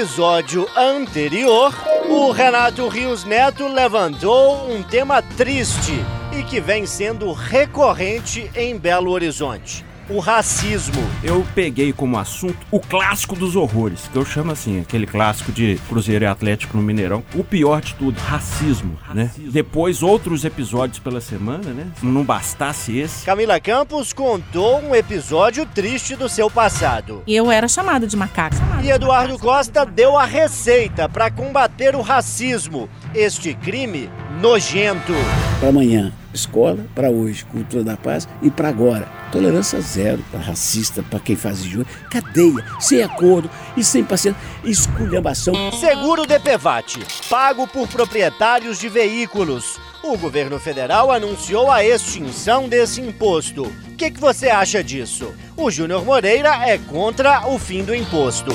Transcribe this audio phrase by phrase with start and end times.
[0.00, 1.74] episódio anterior,
[2.08, 5.92] o Renato Rios Neto levantou um tema triste
[6.32, 11.00] e que vem sendo recorrente em Belo Horizonte o racismo.
[11.22, 15.80] Eu peguei como assunto o clássico dos horrores, que eu chamo assim, aquele clássico de
[15.88, 17.22] Cruzeiro e Atlético no Mineirão.
[17.34, 19.24] O pior de tudo, racismo, né?
[19.24, 19.46] racismo.
[19.46, 19.50] né?
[19.52, 21.86] Depois outros episódios pela semana, né?
[22.02, 23.24] Não bastasse esse.
[23.24, 27.22] Camila Campos contou um episódio triste do seu passado.
[27.26, 28.56] Eu era chamada de macaco.
[28.82, 35.12] E Eduardo Costa deu a receita para combater o racismo, este crime nojento.
[35.58, 41.02] Para amanhã, escola, para hoje, cultura da paz e para agora, tolerância zero para racista,
[41.02, 45.54] para quem faz injúria, cadeia, sem acordo e sem paciência, esculhambação.
[45.72, 46.98] Seguro DPVAT,
[47.28, 49.78] pago por proprietários de veículos.
[50.02, 53.64] O governo federal anunciou a extinção desse imposto.
[53.64, 55.34] O que, que você acha disso?
[55.56, 58.50] O Júnior Moreira é contra o fim do imposto.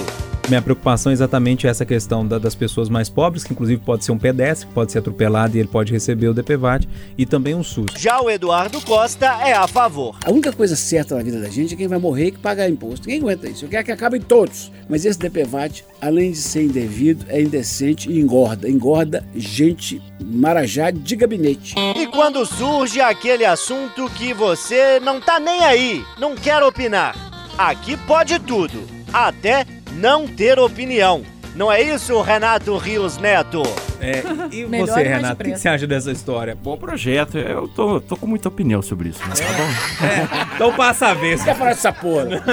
[0.48, 4.12] Minha preocupação é exatamente essa questão da, das pessoas mais pobres, que inclusive pode ser
[4.12, 6.88] um pedestre, pode ser atropelado e ele pode receber o DPVAT,
[7.18, 7.88] e também um SUS.
[7.98, 10.16] Já o Eduardo Costa é a favor.
[10.24, 12.70] A única coisa certa na vida da gente é quem vai morrer e que pagar
[12.70, 13.08] imposto.
[13.08, 13.66] Ninguém aguenta isso.
[13.66, 14.72] Eu quero que acabem todos.
[14.88, 18.70] Mas esse DPVAT, além de ser indevido, é indecente e engorda.
[18.70, 21.74] Engorda gente marajá de gabinete.
[21.98, 27.16] E quando surge aquele assunto que você não tá nem aí, não quer opinar,
[27.58, 28.84] aqui pode tudo.
[29.12, 29.66] Até
[29.96, 31.24] não ter opinião.
[31.56, 33.64] Não é isso, Renato Rios Neto?
[34.02, 34.22] É,
[34.52, 36.54] e você, Renato, o que você acha dessa história?
[36.54, 39.34] Bom projeto, eu tô, tô com muita opinião sobre isso, né?
[39.36, 40.06] Tá bom?
[40.06, 41.40] É, então passa a vez.
[41.40, 42.44] Você quer falar dessa porra?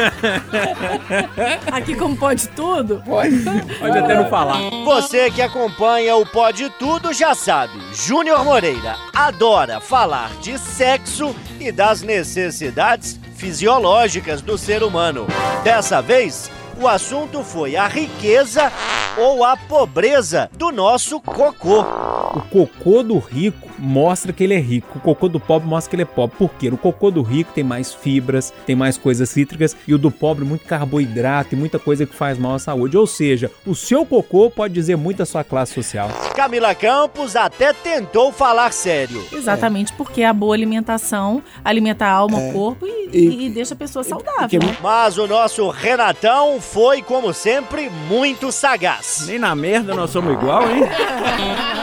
[1.72, 3.02] Aqui como pode tudo?
[3.04, 3.42] Pode.
[3.80, 4.60] Pode até não falar.
[4.84, 11.72] Você que acompanha o Pode Tudo já sabe, Júnior Moreira adora falar de sexo e
[11.72, 15.27] das necessidades fisiológicas do ser humano.
[15.64, 16.48] Dessa vez,
[16.80, 18.70] o assunto foi a riqueza
[19.18, 21.80] ou a pobreza do nosso cocô.
[21.80, 25.96] O cocô do rico mostra que ele é rico, o cocô do pobre mostra que
[25.96, 26.36] ele é pobre.
[26.39, 26.68] Por quê?
[26.68, 30.45] O cocô do rico tem mais fibras, tem mais coisas cítricas e o do pobre
[30.45, 32.96] muito carboidrato e muita coisa que faz mal à saúde.
[32.96, 36.08] Ou seja, o seu cocô pode dizer muito da sua classe social.
[36.36, 39.24] Camila Campos até tentou falar sério.
[39.33, 42.52] Exatamente, porque a boa alimentação alimenta a alma, o é.
[42.52, 44.61] corpo e, e, e, deixa a pessoa saudável.
[44.80, 49.24] Mas o nosso Renatão foi, como sempre, muito sagaz.
[49.27, 50.85] Nem na merda nós somos igual, hein?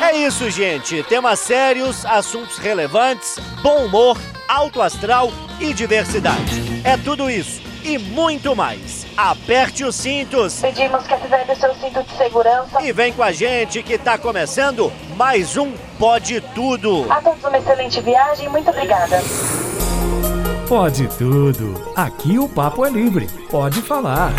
[0.01, 1.03] É isso, gente.
[1.03, 1.39] Temas
[2.05, 4.17] assuntos relevantes, bom humor,
[4.47, 6.81] alto astral e diversidade.
[6.83, 9.05] É tudo isso e muito mais.
[9.15, 10.59] Aperte os cintos.
[10.59, 12.81] Pedimos que ativeve seu cinto de segurança.
[12.81, 17.11] E vem com a gente que está começando mais um Pode Tudo.
[17.11, 18.49] A todos uma excelente viagem.
[18.49, 19.21] Muito obrigada.
[20.69, 21.73] Pode tudo.
[21.95, 23.27] Aqui o papo é livre.
[23.49, 24.31] Pode falar.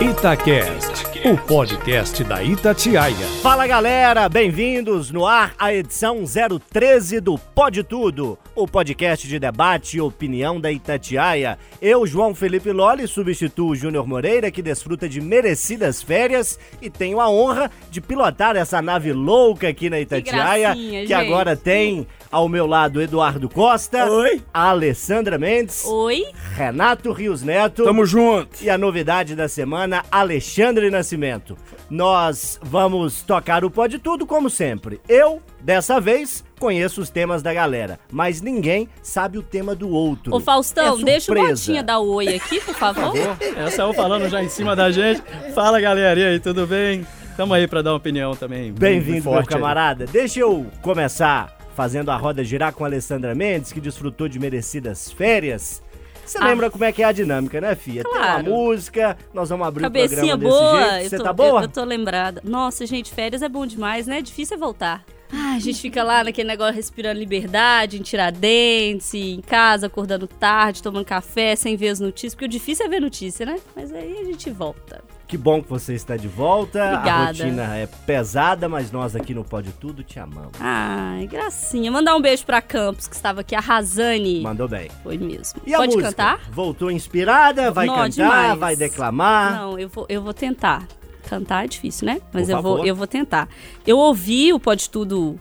[0.00, 3.26] Itacast, o podcast da Itatiaia.
[3.42, 9.98] Fala galera, bem-vindos no ar a edição 013 do Pode Tudo, o podcast de debate
[9.98, 11.58] e opinião da Itatiaia.
[11.80, 17.20] Eu, João Felipe Loli, substituo o Júnior Moreira, que desfruta de merecidas férias e tenho
[17.20, 22.48] a honra de pilotar essa nave louca aqui na Itatiaia, que, que agora tem ao
[22.48, 24.10] meu lado, Eduardo Costa.
[24.10, 24.42] Oi.
[24.52, 25.84] Alessandra Mendes.
[25.84, 26.24] Oi.
[26.56, 27.84] Renato Rios Neto.
[27.84, 28.60] Tamo junto.
[28.60, 31.56] E a novidade da semana, Alexandre Nascimento.
[31.88, 35.00] Nós vamos tocar o Pode Tudo como sempre.
[35.08, 40.34] Eu, dessa vez, conheço os temas da galera, mas ninguém sabe o tema do outro.
[40.34, 43.12] Ô Faustão, é deixa o Botinha dar o oi aqui, por favor.
[43.12, 43.58] Por favor.
[43.58, 45.22] Essa é falando já em cima da gente.
[45.54, 47.06] Fala, galera, e aí, tudo bem?
[47.36, 48.72] Tamo aí pra dar uma opinião também.
[48.72, 50.04] Bem-vindo, meu camarada.
[50.04, 55.10] Deixa eu começar fazendo a roda girar com a Alessandra Mendes, que desfrutou de merecidas
[55.10, 55.82] férias.
[56.24, 56.46] Você ah.
[56.46, 58.02] lembra como é que é a dinâmica, né, Fia?
[58.02, 58.44] Claro.
[58.44, 61.10] Tem uma música, nós vamos abrir Cabecinha o programa boa, desse jeito.
[61.10, 61.62] Você tá boa?
[61.62, 62.40] Eu, tô lembrada.
[62.42, 64.22] Nossa, gente, férias é bom demais, né?
[64.22, 65.04] Difícil é voltar.
[65.30, 70.82] Ah, a gente fica lá naquele negócio respirando liberdade, em Tiradentes, em casa, acordando tarde,
[70.82, 73.58] tomando café, sem ver as notícias, porque o difícil é ver notícia, né?
[73.74, 75.02] Mas aí a gente volta.
[75.26, 76.84] Que bom que você está de volta.
[76.84, 77.10] Obrigada.
[77.10, 80.52] A rotina é pesada, mas nós aqui no Pode Tudo te amamos.
[80.60, 81.90] Ai, gracinha.
[81.90, 84.40] Mandar um beijo pra Campos, que estava aqui, a Razane.
[84.42, 84.90] Mandou bem.
[85.02, 85.60] Foi mesmo.
[85.66, 86.40] E Pode cantar?
[86.50, 87.70] Voltou inspirada?
[87.70, 88.10] Vai Não, cantar?
[88.10, 88.58] Demais.
[88.58, 89.56] Vai declamar?
[89.56, 90.86] Não, eu vou, eu vou tentar.
[91.28, 92.20] Cantar é difícil, né?
[92.32, 93.48] Mas eu vou, eu vou tentar.
[93.86, 95.38] Eu ouvi o Pode Tudo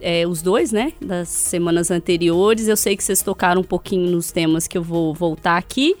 [0.00, 2.68] é, os dois, né, das semanas anteriores.
[2.68, 5.96] Eu sei que vocês tocaram um pouquinho nos temas que eu vou voltar aqui,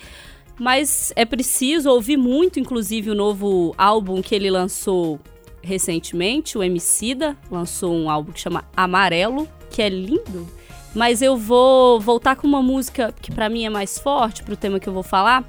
[0.58, 5.20] mas é preciso ouvir muito, inclusive, o novo álbum que ele lançou
[5.62, 10.46] recentemente, o Emicida, lançou um álbum que chama Amarelo, que é lindo.
[10.94, 14.80] Mas eu vou voltar com uma música que para mim é mais forte pro tema
[14.80, 15.44] que eu vou falar,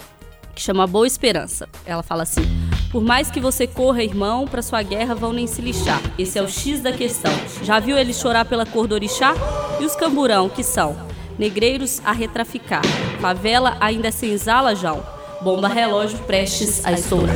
[0.53, 1.69] que chama Boa Esperança.
[1.85, 2.41] Ela fala assim:
[2.91, 6.01] Por mais que você corra, irmão, pra sua guerra vão nem se lixar.
[6.17, 7.31] Esse é o X da questão.
[7.63, 9.33] Já viu ele chorar pela cor do orixá?
[9.79, 10.97] E os camburão, que são?
[11.37, 12.81] Negreiros a retraficar.
[13.21, 15.03] Favela ainda é senzala, João.
[15.41, 17.35] Bomba relógio prestes a estourar.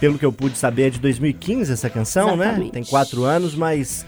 [0.00, 2.64] Pelo que eu pude saber, é de 2015 essa canção, Exatamente.
[2.66, 2.70] né?
[2.72, 4.06] Tem quatro anos, mas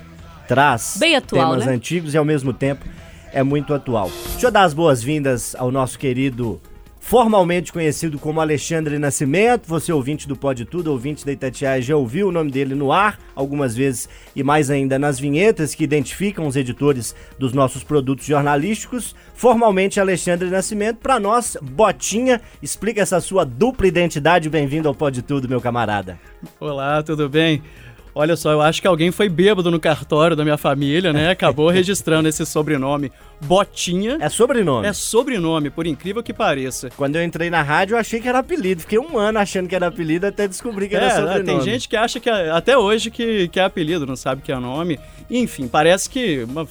[0.49, 1.73] traz Bem atual, temas né?
[1.75, 2.87] antigos e ao mesmo tempo
[3.33, 4.11] é muito atual.
[4.33, 6.61] Deixa eu dar as boas-vindas ao nosso querido,
[7.07, 9.69] formalmente conhecido como Alexandre Nascimento.
[9.69, 13.17] Você ouvinte do Pode Tudo, ouvinte da Itatiaia, já ouviu o nome dele no ar
[13.33, 19.15] algumas vezes e mais ainda nas vinhetas que identificam os editores dos nossos produtos jornalísticos.
[19.35, 24.51] Formalmente Alexandre Nascimento, para nós, Botinha, explica essa sua dupla identidade.
[24.51, 26.19] Bem-vindo ao Pode Tudo, meu camarada.
[26.59, 27.63] Olá, tudo bem?
[28.19, 31.29] Olha só, eu acho que alguém foi bêbado no cartório da minha família, né?
[31.29, 33.13] Acabou registrando esse sobrenome
[33.45, 34.17] Botinha.
[34.19, 34.87] É sobrenome.
[34.89, 36.89] É sobrenome, por incrível que pareça.
[36.97, 38.81] Quando eu entrei na rádio, eu achei que era apelido.
[38.81, 41.45] Fiquei um ano achando que era apelido até descobrir que era É, sobrenome.
[41.45, 44.51] tem gente que acha que é- até hoje que, que é apelido, não sabe que
[44.51, 44.99] é nome.
[45.31, 46.67] Enfim, parece que uma-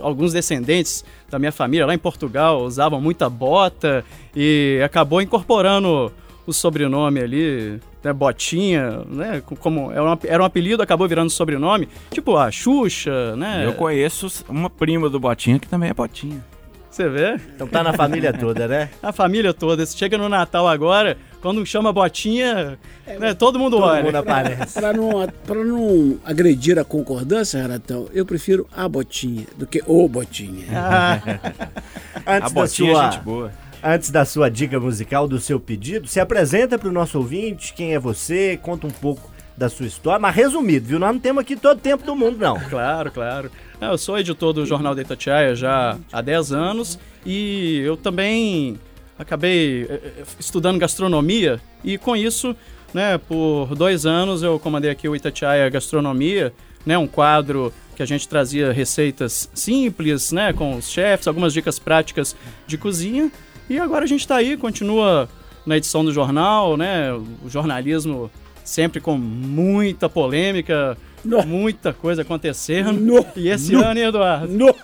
[0.00, 4.02] alguns descendentes da minha família lá em Portugal usavam muita bota
[4.34, 6.10] e acabou incorporando
[6.46, 11.28] o sobrenome ali, né, Botinha, né, co- como era um, era um apelido, acabou virando
[11.30, 13.64] sobrenome, tipo a Xuxa, né?
[13.66, 16.44] Eu conheço uma prima do Botinha que também é Botinha.
[16.88, 17.34] Você vê?
[17.54, 18.88] Então tá na família toda, né?
[19.02, 19.84] A família toda.
[19.84, 22.78] Você chega no Natal agora, quando chama Botinha,
[23.20, 24.02] né, todo mundo Todo olha.
[24.02, 24.80] mundo aparece.
[24.80, 30.08] Para não, pra não agredir a concordância, Renatão, eu prefiro a botinha do que o
[30.08, 30.64] botinha.
[32.24, 33.10] A Antes da Botinha é sua...
[33.10, 33.52] gente boa.
[33.88, 37.94] Antes da sua dica musical, do seu pedido, se apresenta para o nosso ouvinte, quem
[37.94, 40.98] é você, conta um pouco da sua história, mas resumido, viu?
[40.98, 42.58] Nós não temos aqui todo o tempo do mundo, não.
[42.68, 43.48] Claro, claro.
[43.80, 48.76] Ah, Eu sou editor do Jornal da Itatiaia já há 10 anos e eu também
[49.16, 52.56] acabei eh, eh, estudando gastronomia e com isso,
[52.92, 56.52] né, por dois anos eu comandei aqui o Itatiaia Gastronomia,
[56.84, 61.78] né, um quadro que a gente trazia receitas simples, né, com os chefs, algumas dicas
[61.78, 62.34] práticas
[62.66, 63.30] de cozinha
[63.68, 65.28] e agora a gente está aí, continua
[65.64, 68.30] na edição do jornal, né, o jornalismo
[68.64, 71.44] sempre com muita polêmica, No.
[71.44, 72.92] muita coisa acontecendo.
[72.92, 73.24] No.
[73.36, 73.84] E esse No.
[73.84, 74.52] ano, hein, Eduardo?
[74.52, 74.74] No.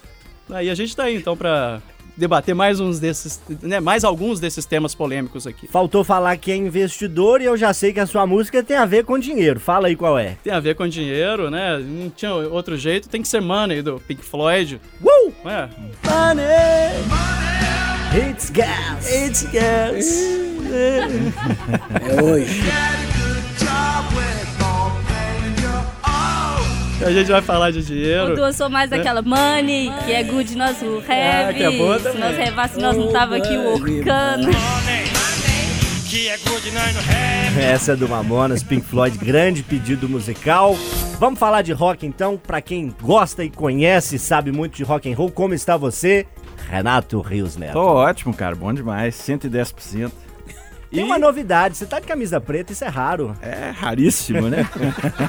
[0.50, 1.80] Aí a gente tá aí então para
[2.16, 5.66] debater mais uns desses, né, mais alguns desses temas polêmicos aqui.
[5.66, 8.84] Faltou falar que é investidor e eu já sei que a sua música tem a
[8.84, 9.58] ver com dinheiro.
[9.58, 10.36] Fala aí qual é.
[10.44, 11.78] Tem a ver com dinheiro, né?
[11.78, 14.80] Não tinha outro jeito, tem que ser Money do Pink Floyd.
[15.02, 15.32] Uh!
[15.48, 15.68] É.
[18.14, 19.10] It's gas!
[19.10, 20.06] It's gas!
[20.70, 22.60] É hoje.
[27.04, 28.36] A gente vai falar de dinheiro.
[28.36, 31.10] Eu sou mais daquela money, que é good nosso heavy.
[31.10, 34.50] Ah, que é boa se nós revasse, nós não tava aqui o money, orcano.
[37.58, 40.76] Essa é do Mamonas, Pink Floyd, grande pedido musical.
[41.18, 45.16] Vamos falar de rock então, pra quem gosta e conhece, sabe muito de rock and
[45.16, 45.30] roll.
[45.30, 46.26] Como está você,
[46.68, 47.74] Renato Rios Neto?
[47.74, 48.54] Tô ótimo, cara.
[48.54, 49.14] Bom demais.
[49.14, 50.10] 110%.
[50.92, 53.34] Tem uma novidade, você tá de camisa preta, isso é raro.
[53.40, 54.68] É raríssimo, né?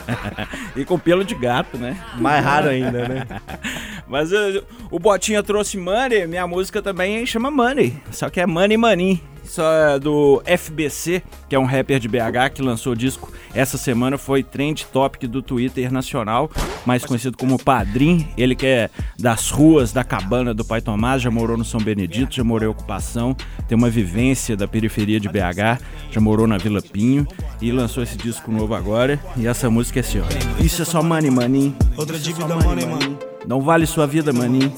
[0.75, 1.97] e com pelo de gato, né?
[2.19, 3.25] Mais raro ainda, né?
[4.05, 8.75] Mas eh, o Botinha trouxe Money, minha música também chama Money, só que é Money
[8.75, 9.23] Money.
[9.43, 13.77] Isso é do FBC, que é um rapper de BH que lançou o disco essa
[13.77, 16.49] semana, foi trend topic do Twitter nacional,
[16.85, 18.27] mais conhecido como Padrim.
[18.35, 18.89] Ele que é
[19.19, 22.71] das ruas da cabana do Pai Tomás, já morou no São Benedito, já morou em
[22.71, 23.35] ocupação,
[23.67, 27.27] tem uma vivência da periferia de BH, já morou na Vila Pinho
[27.61, 29.19] e lançou esse disco novo agora.
[29.37, 30.63] E essa música é assim, ó.
[30.63, 31.75] Isso é só Money Money.
[31.97, 33.19] Outra dívida, money, mano.
[33.45, 34.73] Não vale sua vida, maninho.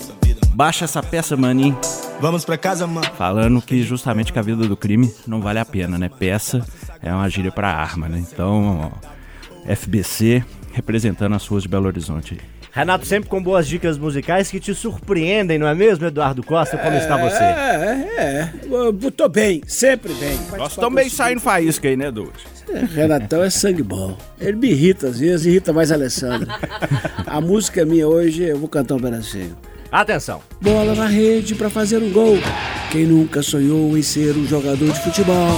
[0.55, 1.77] Baixa essa peça, maninho.
[2.21, 3.05] Vamos pra casa, mano.
[3.17, 6.07] Falando que justamente que a vida do crime não vale a pena, né?
[6.07, 6.65] Peça
[7.03, 8.23] é uma gíria pra arma, né?
[8.25, 12.35] Então, ó, FBC representando as ruas de Belo Horizonte.
[12.35, 12.39] aí.
[12.71, 16.77] Renato sempre com boas dicas musicais que te surpreendem, não é mesmo, Eduardo Costa?
[16.77, 17.43] Como está você?
[17.43, 18.53] É, é.
[18.65, 20.39] Eu tô bem, sempre bem.
[20.57, 22.31] Nós estamos meio saindo faísca aí, né, Dude?
[22.93, 24.17] Renatão é sangue bom.
[24.39, 26.57] Ele me irrita às vezes, irrita mais a Alessandra.
[27.27, 29.55] A música minha hoje, eu vou cantar um pedacinho.
[29.95, 30.41] Atenção.
[30.59, 32.37] Bola na rede pra fazer um gol.
[32.91, 35.57] Quem nunca sonhou em ser um jogador de futebol?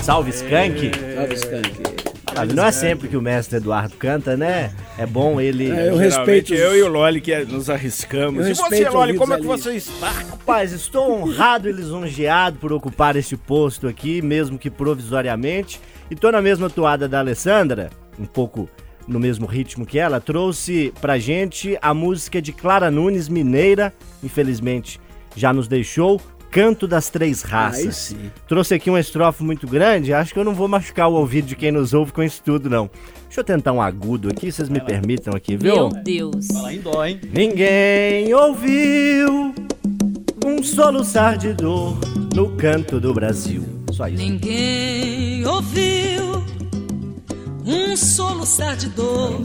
[0.00, 0.92] Salve Skank.
[1.16, 1.82] Salve, Skank.
[2.32, 4.70] Sabe, não é sempre que o mestre Eduardo canta, né?
[4.96, 5.68] É bom ele.
[5.68, 6.54] É, eu respeito.
[6.54, 8.46] eu e o Loli que nos arriscamos.
[8.46, 10.10] Eu e você, respeito Loli, como é que você está?
[10.10, 15.80] Rapaz, estou honrado e lisonjeado por ocupar este posto aqui, mesmo que provisoriamente.
[16.08, 18.70] E tô na mesma toada da Alessandra, um pouco
[19.10, 25.00] no mesmo ritmo que ela, trouxe pra gente a música de Clara Nunes, Mineira, infelizmente
[25.36, 28.14] já nos deixou, Canto das Três Raças.
[28.48, 31.54] Trouxe aqui uma estrofe muito grande, acho que eu não vou machucar o ouvido de
[31.54, 32.90] quem nos ouve com isso tudo, não.
[33.26, 35.74] Deixa eu tentar um agudo aqui, vocês me permitam aqui, viu?
[35.74, 36.48] Meu Deus.
[36.48, 37.20] Fala em dó, hein?
[37.32, 39.54] Ninguém ouviu
[40.44, 41.96] um soluçar de dor
[42.34, 43.64] no canto do Brasil.
[43.92, 44.20] Só isso.
[44.20, 46.42] Ninguém ouviu
[47.64, 49.40] um soluçar de dor.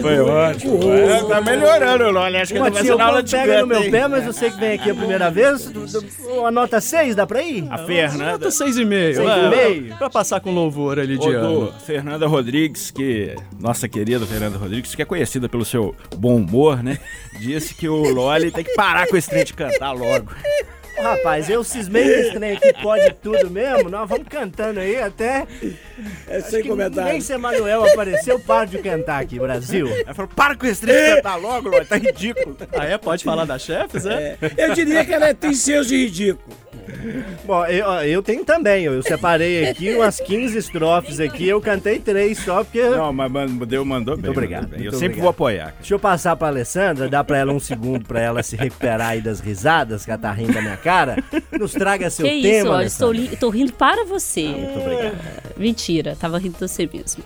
[0.00, 0.92] Foi ótimo.
[0.92, 2.36] É, tá melhorando, Loli.
[2.36, 4.50] Acho que Uma tô tia, fazendo aula de pega no meu pé, mas eu sei
[4.50, 5.70] que vem aqui a primeira vez.
[6.26, 7.66] Uma nota 6, dá pra ir?
[7.70, 8.32] A Fernanda.
[8.32, 8.52] Nota 6,5.
[8.52, 9.96] Seis e meio?
[9.96, 11.72] Pra passar com louvor ali de ano.
[11.84, 16.98] Fernanda Rodrigues, que nossa querida Fernanda Rodrigues, que é conhecida pelo seu bom humor, né?
[17.38, 20.30] Disse que o Loli tem que parar com esse trem de cantar logo.
[21.00, 23.88] Ô, Rapaz, eu cismei que esse trem aqui pode tudo mesmo.
[23.88, 25.46] Nós vamos cantando aí até.
[26.28, 27.22] É Acho sem que nem comentário.
[27.22, 29.88] se Emanuel apareceu, eu paro de cantar aqui, Brasil.
[29.88, 32.56] Ela falou: para com esse trem de cantar logo, tá ridículo.
[32.78, 32.98] Ah, é?
[32.98, 34.36] Pode falar da chefes, é?
[34.56, 36.56] Eu diria que ela tem seus de ridículo.
[37.44, 38.84] Bom, eu, ó, eu tenho também.
[38.84, 41.48] Eu separei aqui umas 15 estrofes aqui.
[41.48, 42.82] Eu cantei três só porque.
[42.82, 44.30] Não, mas mano, Deus mandou bem.
[44.30, 44.86] obrigado, mandou bem.
[44.86, 45.22] Eu muito sempre obrigado.
[45.22, 45.74] vou apoiar.
[45.78, 49.20] Deixa eu passar pra Alessandra, dar pra ela um segundo pra ela se recuperar aí
[49.20, 51.16] das risadas que ela tá rindo da minha cara.
[51.58, 52.58] Nos traga seu que tema.
[52.58, 53.30] isso, olha, estou, Alessandra.
[53.32, 54.44] li- tô rindo para você.
[54.48, 55.18] Muito obrigado.
[55.56, 57.22] Mentira, tava rindo de você mesmo.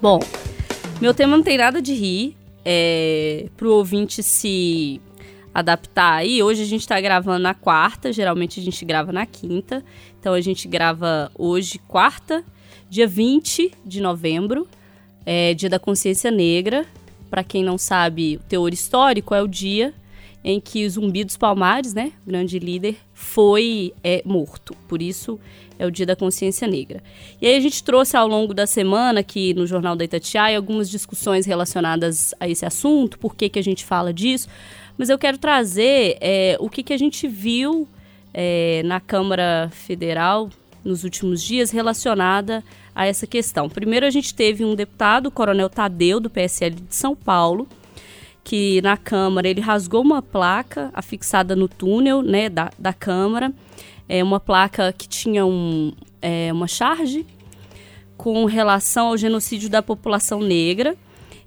[0.00, 0.18] Bom,
[1.00, 2.36] meu tema não tem nada de rir.
[2.62, 5.00] É, pro ouvinte se
[5.54, 6.42] adaptar aí.
[6.42, 9.84] Hoje a gente tá gravando na quarta, geralmente a gente grava na quinta.
[10.18, 12.44] Então a gente grava hoje, quarta,
[12.88, 14.66] dia 20 de novembro,
[15.26, 16.86] é dia da consciência negra.
[17.28, 19.94] Pra quem não sabe, o teor histórico é o dia
[20.42, 24.74] em que o Zumbi dos Palmares, né, grande líder, foi é, morto.
[24.88, 25.38] Por isso
[25.78, 27.02] é o Dia da Consciência Negra.
[27.40, 30.90] E aí a gente trouxe ao longo da semana aqui no Jornal da Itatiaia algumas
[30.90, 34.48] discussões relacionadas a esse assunto, por que, que a gente fala disso.
[35.00, 37.88] Mas eu quero trazer é, o que, que a gente viu
[38.34, 40.50] é, na Câmara Federal
[40.84, 42.62] nos últimos dias relacionada
[42.94, 43.66] a essa questão.
[43.66, 47.66] Primeiro a gente teve um deputado, o Coronel Tadeu, do PSL de São Paulo,
[48.44, 53.54] que na Câmara ele rasgou uma placa afixada no túnel né, da, da Câmara,
[54.06, 57.24] é uma placa que tinha um, é, uma charge
[58.18, 60.94] com relação ao genocídio da população negra.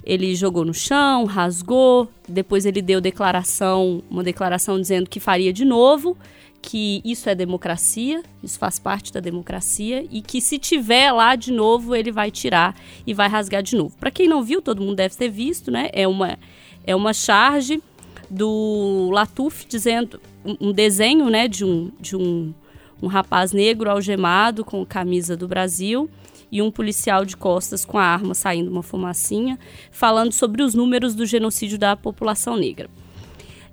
[0.03, 5.63] Ele jogou no chão, rasgou, depois ele deu declaração, uma declaração dizendo que faria de
[5.63, 6.17] novo,
[6.62, 11.51] que isso é democracia, isso faz parte da democracia e que se tiver lá de
[11.51, 13.95] novo ele vai tirar e vai rasgar de novo.
[13.98, 15.89] Para quem não viu, todo mundo deve ter visto, né?
[15.91, 16.39] É uma
[16.86, 17.81] é uma charge
[18.29, 22.53] do Latuf dizendo um, desenho, né, de um de um,
[23.01, 26.10] um rapaz negro algemado com camisa do Brasil
[26.53, 29.57] e um policial de costas com a arma saindo uma fumacinha,
[29.91, 32.88] falando sobre os números do genocídio da população negra.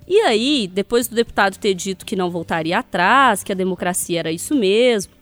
[0.07, 4.31] E aí, depois do deputado ter dito que não voltaria atrás, que a democracia era
[4.31, 5.13] isso mesmo,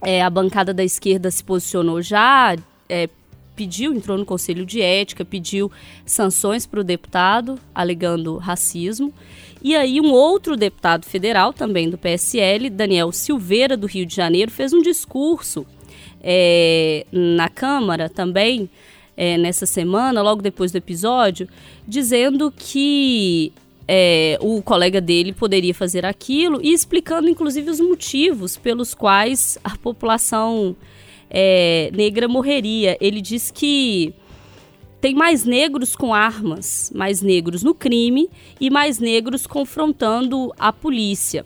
[0.00, 2.56] é, a bancada da esquerda se posicionou já,
[2.88, 3.08] é,
[3.56, 5.72] pediu, entrou no Conselho de Ética, pediu
[6.04, 9.12] sanções para o deputado, alegando racismo.
[9.60, 14.52] E aí, um outro deputado federal, também do PSL, Daniel Silveira, do Rio de Janeiro,
[14.52, 15.66] fez um discurso
[16.22, 18.68] é, na Câmara também,
[19.16, 21.48] é, nessa semana, logo depois do episódio,
[21.86, 23.52] dizendo que
[23.88, 29.76] é, o colega dele poderia fazer aquilo e explicando, inclusive, os motivos pelos quais a
[29.76, 30.76] população
[31.30, 32.96] é, negra morreria.
[33.00, 34.12] Ele diz que
[35.00, 38.28] tem mais negros com armas, mais negros no crime
[38.60, 41.44] e mais negros confrontando a polícia.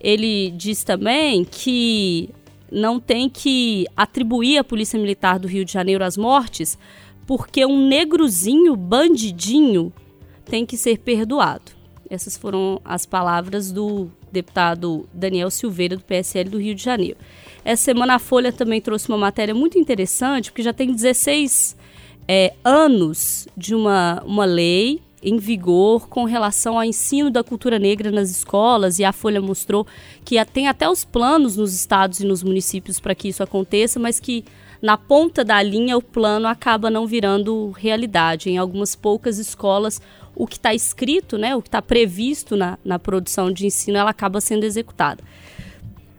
[0.00, 2.30] Ele diz também que
[2.70, 6.78] não tem que atribuir à Polícia Militar do Rio de Janeiro as mortes,
[7.26, 9.92] porque um negrozinho bandidinho
[10.44, 11.72] tem que ser perdoado.
[12.08, 17.16] Essas foram as palavras do deputado Daniel Silveira, do PSL do Rio de Janeiro.
[17.64, 21.76] Essa semana a Folha também trouxe uma matéria muito interessante, porque já tem 16
[22.28, 28.12] é, anos de uma, uma lei em vigor com relação ao ensino da cultura negra
[28.12, 29.84] nas escolas, e a Folha mostrou
[30.24, 34.20] que tem até os planos nos estados e nos municípios para que isso aconteça, mas
[34.20, 34.44] que
[34.80, 38.50] na ponta da linha o plano acaba não virando realidade.
[38.50, 40.00] Em algumas poucas escolas,
[40.32, 44.10] o que está escrito, né, o que está previsto na, na produção de ensino, ela
[44.10, 45.24] acaba sendo executada.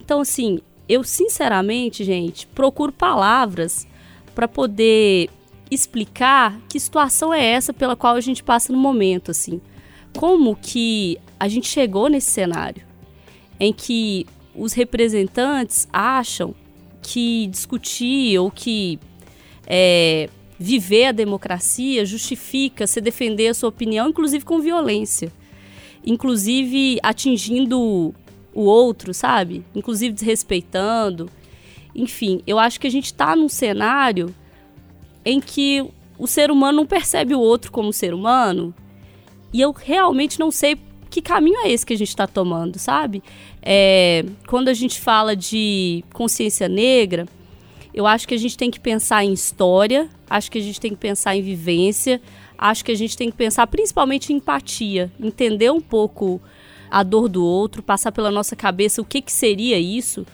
[0.03, 0.59] Então, assim,
[0.89, 3.87] eu sinceramente, gente, procuro palavras
[4.35, 5.29] para poder
[5.69, 9.61] explicar que situação é essa pela qual a gente passa no momento, assim.
[10.15, 12.83] Como que a gente chegou nesse cenário
[13.59, 16.55] em que os representantes acham
[17.01, 18.99] que discutir ou que
[19.65, 25.31] é, viver a democracia justifica você defender a sua opinião, inclusive com violência.
[26.05, 28.13] Inclusive atingindo
[28.53, 29.63] o outro, sabe?
[29.75, 31.29] Inclusive desrespeitando.
[31.93, 34.33] Enfim, eu acho que a gente está num cenário
[35.27, 35.85] em que
[36.17, 38.73] o ser humano não percebe o outro como ser humano.
[39.51, 40.77] E eu realmente não sei
[41.09, 43.21] que caminho é esse que a gente está tomando, sabe?
[43.61, 47.27] É, quando a gente fala de consciência negra,
[47.93, 50.91] eu acho que a gente tem que pensar em história, acho que a gente tem
[50.91, 52.21] que pensar em vivência,
[52.57, 56.41] acho que a gente tem que pensar principalmente em empatia, entender um pouco
[56.89, 60.25] a dor do outro, passar pela nossa cabeça o que, que seria isso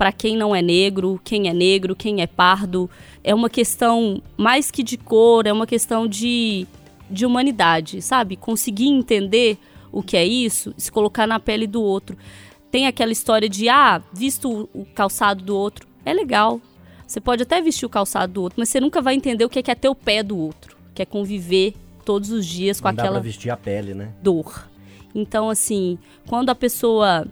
[0.00, 2.88] para quem não é negro, quem é negro, quem é pardo.
[3.22, 6.66] É uma questão mais que de cor, é uma questão de,
[7.10, 8.34] de humanidade, sabe?
[8.34, 9.58] Conseguir entender
[9.92, 12.16] o que é isso, se colocar na pele do outro.
[12.70, 16.62] Tem aquela história de, ah, visto o calçado do outro, é legal.
[17.06, 19.58] Você pode até vestir o calçado do outro, mas você nunca vai entender o que
[19.58, 21.74] é, que é ter o pé do outro, que é conviver
[22.06, 24.14] todos os dias com Não aquela dá pra vestir a pele, né?
[24.22, 24.66] dor.
[25.14, 27.26] Então, assim, quando a pessoa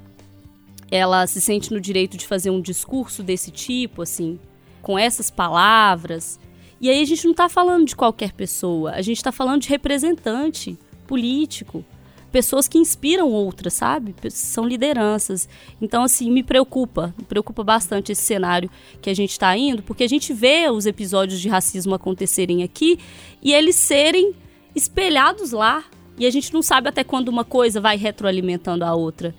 [0.90, 4.38] ela se sente no direito de fazer um discurso desse tipo, assim,
[4.80, 6.38] com essas palavras,
[6.80, 9.68] e aí a gente não está falando de qualquer pessoa, a gente está falando de
[9.68, 10.78] representante
[11.08, 11.84] político,
[12.30, 14.14] pessoas que inspiram outras, sabe?
[14.30, 15.48] São lideranças.
[15.82, 18.70] Então, assim, me preocupa, me preocupa bastante esse cenário
[19.02, 23.00] que a gente está indo, porque a gente vê os episódios de racismo acontecerem aqui
[23.42, 24.34] e eles serem
[24.74, 25.84] espelhados lá.
[26.16, 29.34] E a gente não sabe até quando uma coisa vai retroalimentando a outra.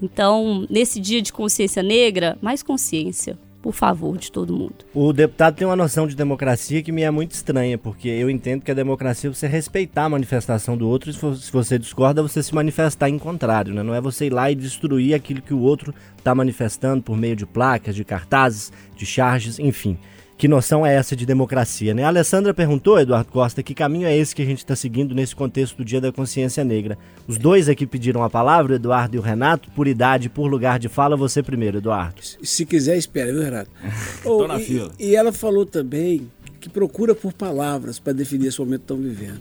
[0.00, 4.84] Então, nesse dia de consciência negra, mais consciência, por favor, de todo mundo.
[4.94, 8.62] O deputado tem uma noção de democracia que me é muito estranha, porque eu entendo
[8.62, 12.42] que a democracia é você respeitar a manifestação do outro, e se você discorda, você
[12.42, 13.82] se manifestar em contrário, né?
[13.82, 17.34] Não é você ir lá e destruir aquilo que o outro está manifestando por meio
[17.34, 19.98] de placas, de cartazes, de charges, enfim.
[20.38, 22.04] Que noção é essa de democracia, né?
[22.04, 25.34] A Alessandra perguntou, Eduardo Costa, que caminho é esse que a gente está seguindo nesse
[25.34, 26.96] contexto do Dia da Consciência Negra.
[27.26, 30.78] Os dois aqui pediram a palavra, o Eduardo e o Renato, por idade, por lugar
[30.78, 32.22] de fala, você primeiro, Eduardo.
[32.22, 33.68] Se quiser, espera, viu, Renato?
[34.24, 34.92] Oh, na e, fila.
[34.96, 39.40] E ela falou também que procura por palavras para definir esse momento que estão vivendo.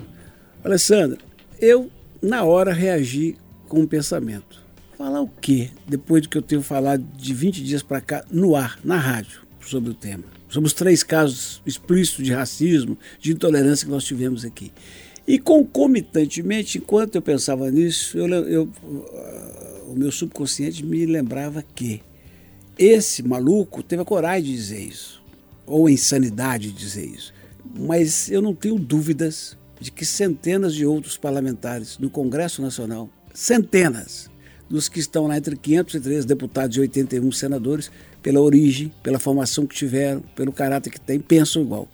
[0.64, 1.20] Alessandra,
[1.62, 4.66] eu, na hora, reagi com um pensamento.
[4.98, 5.70] Falar o quê?
[5.88, 9.42] Depois do que eu tenho falado de 20 dias para cá, no ar, na rádio,
[9.62, 10.37] sobre o tema.
[10.50, 14.72] Sobre os três casos explícitos de racismo, de intolerância que nós tivemos aqui.
[15.28, 18.70] E concomitantemente, enquanto eu pensava nisso, eu, eu,
[19.88, 22.02] o meu subconsciente me lembrava que
[22.78, 25.22] esse maluco teve a coragem de dizer isso,
[25.66, 27.34] ou a insanidade de dizer isso.
[27.78, 34.30] Mas eu não tenho dúvidas de que centenas de outros parlamentares no Congresso Nacional, centenas
[34.70, 37.92] dos que estão lá entre 503 deputados e 81 senadores,
[38.28, 41.88] pela origem, pela formação que tiveram, pelo caráter que têm, pensam igual.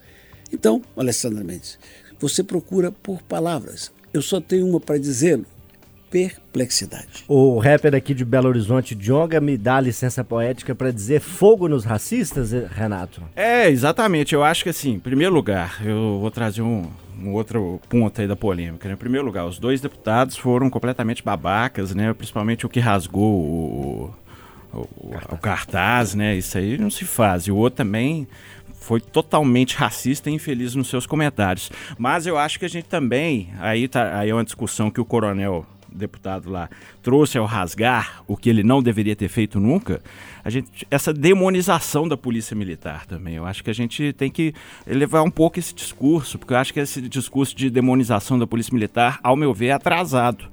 [0.51, 1.77] Então, Alessandra Mendes,
[2.19, 3.91] você procura por palavras.
[4.11, 5.45] Eu só tenho uma para dizê-lo:
[6.09, 7.23] perplexidade.
[7.27, 11.85] O rapper aqui de Belo Horizonte, Jonga, me dá licença poética para dizer fogo nos
[11.85, 13.21] racistas, Renato?
[13.35, 14.33] É, exatamente.
[14.33, 16.89] Eu acho que assim, em primeiro lugar, eu vou trazer um,
[17.21, 18.87] um outro ponto aí da polêmica.
[18.87, 18.95] Né?
[18.95, 22.11] Em primeiro lugar, os dois deputados foram completamente babacas, né?
[22.11, 24.15] Principalmente o que rasgou o,
[24.73, 26.35] o, o, o cartaz, né?
[26.35, 27.43] Isso aí não se faz.
[27.43, 28.27] E o outro também
[28.73, 31.71] foi totalmente racista e infeliz nos seus comentários.
[31.97, 35.05] Mas eu acho que a gente também, aí, tá, aí é uma discussão que o
[35.05, 36.69] coronel deputado lá
[37.01, 40.01] trouxe ao rasgar o que ele não deveria ter feito nunca,
[40.43, 43.35] a gente essa demonização da polícia militar também.
[43.35, 44.53] Eu acho que a gente tem que
[44.87, 48.73] elevar um pouco esse discurso, porque eu acho que esse discurso de demonização da polícia
[48.73, 50.45] militar, ao meu ver, é atrasado.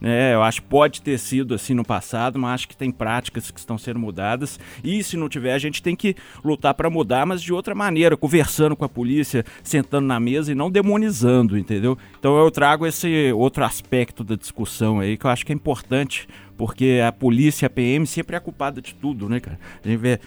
[0.00, 0.34] Né?
[0.34, 3.58] eu acho que pode ter sido assim no passado, mas acho que tem práticas que
[3.58, 4.58] estão sendo mudadas.
[4.82, 8.16] E se não tiver, a gente tem que lutar para mudar, mas de outra maneira,
[8.16, 11.96] conversando com a polícia, sentando na mesa e não demonizando, entendeu?
[12.18, 16.28] Então eu trago esse outro aspecto da discussão aí que eu acho que é importante,
[16.56, 19.58] porque a polícia, a PM, sempre é culpada de tudo, né, cara?
[19.84, 20.20] A gente vê.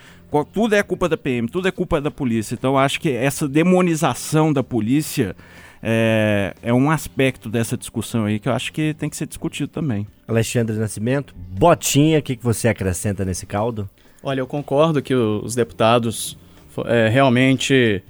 [0.53, 2.53] Tudo é culpa da PM, tudo é culpa da polícia.
[2.53, 5.36] Então acho que essa demonização da polícia
[5.81, 9.69] é, é um aspecto dessa discussão aí que eu acho que tem que ser discutido
[9.69, 10.05] também.
[10.27, 13.89] Alexandre Nascimento, Botinha, o que, que você acrescenta nesse caldo?
[14.21, 16.37] Olha, eu concordo que os deputados
[16.85, 18.03] é, realmente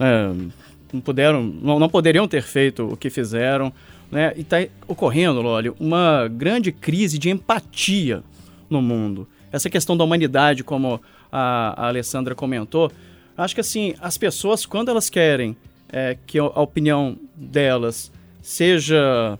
[0.00, 0.32] é,
[0.92, 3.72] não puderam, não, não poderiam ter feito o que fizeram,
[4.10, 4.32] né?
[4.36, 4.56] E está
[4.88, 8.22] ocorrendo, olha, uma grande crise de empatia
[8.68, 9.28] no mundo.
[9.50, 12.90] Essa questão da humanidade, como a, a Alessandra comentou,
[13.36, 15.56] acho que assim as pessoas quando elas querem
[15.92, 19.38] é, que a opinião delas seja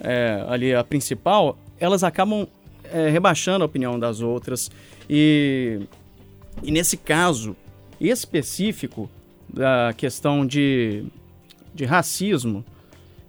[0.00, 2.46] é, ali a principal, elas acabam
[2.92, 4.70] é, rebaixando a opinião das outras.
[5.08, 5.80] E,
[6.62, 7.56] e nesse caso
[8.00, 9.08] específico
[9.48, 11.04] da questão de,
[11.74, 12.64] de racismo,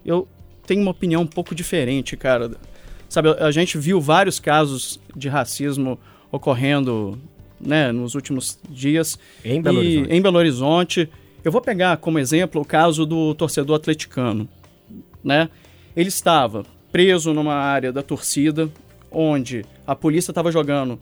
[0.04, 0.26] eu
[0.66, 2.50] tenho uma opinião um pouco diferente, cara.
[3.08, 5.98] Sabe, a gente viu vários casos de racismo
[6.30, 7.16] ocorrendo
[7.60, 9.18] né, nos últimos dias.
[9.44, 10.12] Em Belo e, Horizonte.
[10.12, 11.08] Em Belo Horizonte.
[11.46, 14.48] Eu vou pegar como exemplo o caso do torcedor atleticano.
[15.22, 15.48] Né?
[15.94, 18.68] Ele estava preso numa área da torcida
[19.12, 20.98] onde a polícia estava jogando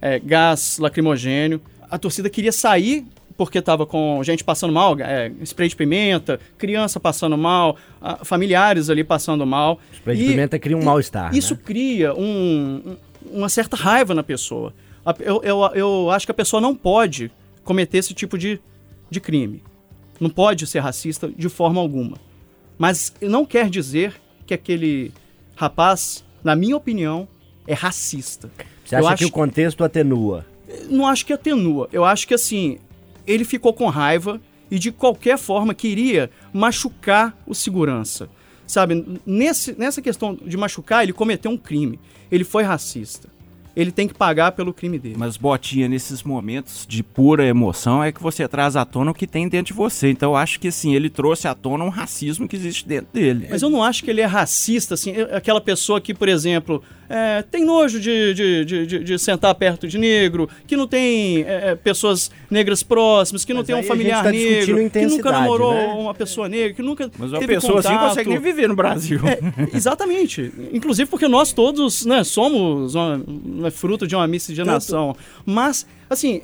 [0.00, 1.60] é, gás lacrimogênio.
[1.90, 3.06] A torcida queria sair
[3.36, 8.90] porque estava com gente passando mal, é, spray de pimenta, criança passando mal, a, familiares
[8.90, 9.80] ali passando mal.
[9.92, 11.34] Spray de pimenta cria um mal-estar.
[11.34, 11.60] Isso né?
[11.64, 12.96] cria um,
[13.32, 14.72] uma certa raiva na pessoa.
[15.18, 17.32] Eu, eu, eu acho que a pessoa não pode
[17.64, 18.60] cometer esse tipo de,
[19.10, 19.60] de crime.
[20.20, 22.16] Não pode ser racista de forma alguma.
[22.76, 24.14] Mas não quer dizer
[24.46, 25.12] que aquele
[25.54, 27.28] rapaz, na minha opinião,
[27.66, 28.50] é racista.
[28.84, 30.46] Você acha eu que o contexto atenua?
[30.88, 31.88] Não acho que atenua.
[31.92, 32.78] Eu acho que assim,
[33.26, 38.28] ele ficou com raiva e de qualquer forma queria machucar o segurança.
[38.66, 41.98] Sabe, nesse, nessa questão de machucar, ele cometeu um crime.
[42.30, 43.28] Ele foi racista
[43.78, 45.14] ele tem que pagar pelo crime dele.
[45.16, 49.24] Mas, Botinha, nesses momentos de pura emoção é que você traz à tona o que
[49.24, 50.10] tem dentro de você.
[50.10, 53.46] Então, eu acho que, assim, ele trouxe à tona um racismo que existe dentro dele.
[53.48, 57.42] Mas eu não acho que ele é racista, assim, aquela pessoa que, por exemplo, é,
[57.42, 62.30] tem nojo de, de, de, de, sentar perto de negro, que não tem é, pessoas
[62.50, 65.86] negras próximas, que não Mas tem um familiar tá negro, que nunca namorou né?
[65.86, 67.94] uma pessoa negra, que nunca Mas uma teve pessoa contato.
[67.94, 69.20] assim consegue nem viver no Brasil.
[69.26, 69.38] É,
[69.76, 70.52] exatamente.
[70.72, 75.16] Inclusive porque nós todos né, somos uma, uma fruto de uma miscigenação.
[75.46, 76.42] Mas, assim,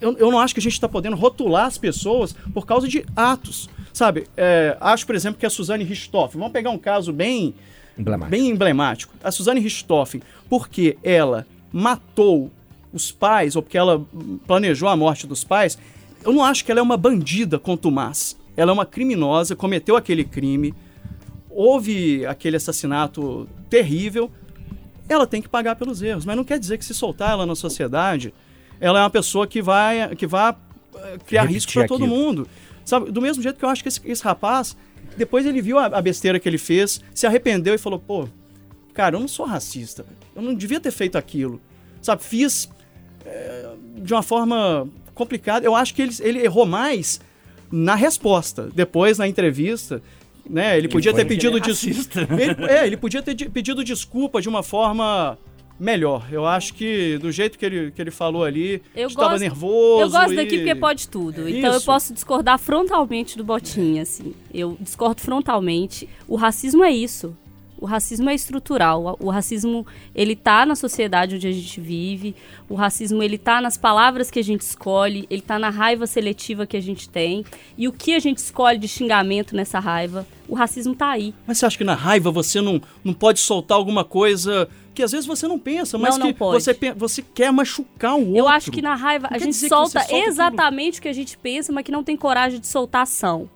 [0.00, 3.04] eu, eu não acho que a gente está podendo rotular as pessoas por causa de
[3.16, 3.68] atos.
[3.92, 7.54] Sabe, é, acho, por exemplo, que a Suzane Richthofen, vamos pegar um caso bem
[7.98, 8.30] emblemático.
[8.30, 9.14] bem emblemático.
[9.22, 12.50] A Suzane Richthofen, porque ela matou
[12.92, 14.04] os pais, ou porque ela
[14.46, 15.78] planejou a morte dos pais,
[16.24, 18.36] eu não acho que ela é uma bandida contumaz.
[18.56, 20.72] Ela é uma criminosa, cometeu aquele crime,
[21.50, 24.30] houve aquele assassinato terrível,
[25.08, 26.24] ela tem que pagar pelos erros.
[26.24, 28.32] Mas não quer dizer que se soltar ela na sociedade,
[28.80, 30.54] ela é uma pessoa que vai, que vai
[31.26, 32.48] criar Repetir risco para todo mundo.
[32.84, 34.76] Sabe, do mesmo jeito que eu acho que esse, esse rapaz,
[35.16, 38.28] depois ele viu a, a besteira que ele fez, se arrependeu e falou, pô,
[38.92, 41.60] cara, eu não sou racista, eu não devia ter feito aquilo.
[42.02, 42.68] Sabe, fiz
[43.24, 45.64] é, de uma forma complicada.
[45.64, 47.20] Eu acho que ele, ele errou mais
[47.72, 48.68] na resposta.
[48.74, 50.02] Depois, na entrevista,
[50.48, 51.66] né, ele podia foi ter pedido ele é
[52.42, 55.38] ele, é, ele podia ter de- pedido desculpa de uma forma
[55.78, 56.26] melhor.
[56.30, 60.00] Eu acho que do jeito que ele, que ele falou ali, Eu estava gosto- nervoso.
[60.02, 61.48] Eu gosto e- daqui porque pode tudo.
[61.48, 61.86] Então eu Isso.
[61.86, 64.34] posso discordar frontalmente do Botinha, assim.
[64.52, 66.08] Eu discordo frontalmente.
[66.28, 67.36] O racismo é isso.
[67.78, 69.16] O racismo é estrutural.
[69.20, 72.34] O racismo, ele tá na sociedade onde a gente vive.
[72.68, 75.26] O racismo, ele tá nas palavras que a gente escolhe.
[75.28, 77.44] Ele tá na raiva seletiva que a gente tem.
[77.76, 80.26] E o que a gente escolhe de xingamento nessa raiva.
[80.48, 81.34] O racismo tá aí.
[81.46, 85.10] Mas você acha que na raiva você não, não pode soltar alguma coisa que às
[85.10, 86.62] vezes você não pensa, mas Não, não que pode.
[86.62, 88.36] Você, você quer machucar o outro?
[88.36, 91.36] Eu acho que na raiva Não a gente solta, solta exatamente o que a gente
[91.36, 93.50] pensa, mas que não tem coragem de soltar ação.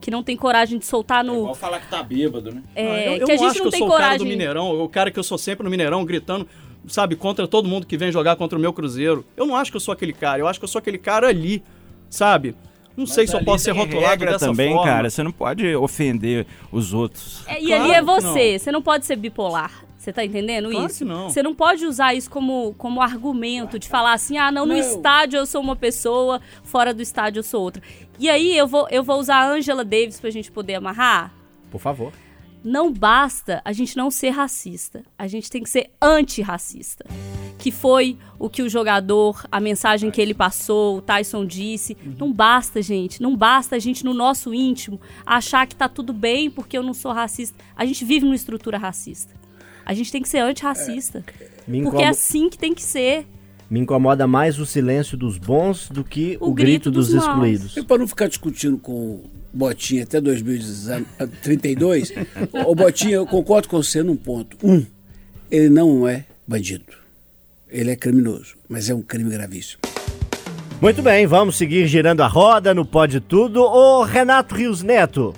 [0.00, 1.54] Que não tem coragem de soltar no.
[1.54, 2.62] falar que tá bêbado, né?
[2.74, 4.02] É, eu, eu que a não gente acho não que eu tem sou o cara
[4.14, 4.28] do coragem.
[4.28, 6.46] Mineirão, o cara que eu sou sempre no Mineirão gritando,
[6.86, 9.24] sabe, contra todo mundo que vem jogar contra o meu Cruzeiro.
[9.36, 11.26] Eu não acho que eu sou aquele cara, eu acho que eu sou aquele cara
[11.28, 11.62] ali,
[12.08, 12.54] sabe?
[12.96, 14.84] Não sei se eu posso ser rotulado regra dessa também, forma.
[14.90, 15.08] cara.
[15.08, 17.44] Você não pode ofender os outros.
[17.46, 18.58] É, e Claro ali é você.
[18.58, 19.84] Você não pode ser bipolar.
[19.98, 20.98] Você tá entendendo Claro isso?
[20.98, 21.28] que não.
[21.28, 24.80] Você não pode usar isso como, como argumento de falar assim: ah, não, no Não.
[24.80, 27.82] estádio eu sou uma pessoa, fora do estádio eu sou outra.
[28.18, 31.32] E aí eu vou, eu vou usar a Angela Davis pra gente poder amarrar.
[31.70, 32.12] Por favor.
[32.64, 35.02] Não basta a gente não ser racista.
[35.18, 37.04] A gente tem que ser antirracista.
[37.56, 41.96] Que foi o que o jogador, a mensagem que ele passou, o Tyson disse.
[42.18, 43.20] Não basta, gente.
[43.22, 46.94] Não basta a gente, no nosso íntimo, achar que tá tudo bem porque eu não
[46.94, 47.56] sou racista.
[47.76, 49.37] A gente vive numa estrutura racista.
[49.88, 51.24] A gente tem que ser antirracista.
[51.66, 53.26] Me, Porque é assim que tem que ser.
[53.70, 57.22] me incomoda mais o silêncio dos bons do que o, O grito, grito dos, dos
[57.22, 57.74] excluídos.
[57.74, 62.12] E para não ficar discutindo com o Botinha até 2032,
[62.66, 64.58] o Botinha, eu concordo com você num ponto.
[64.62, 64.84] Um,
[65.50, 66.84] ele não é bandido.
[67.70, 69.80] Ele é criminoso, mas é um crime gravíssimo.
[70.82, 73.62] Muito bem, vamos seguir girando a roda no Pode Tudo.
[73.62, 75.34] Ô, Renato Rios Neto,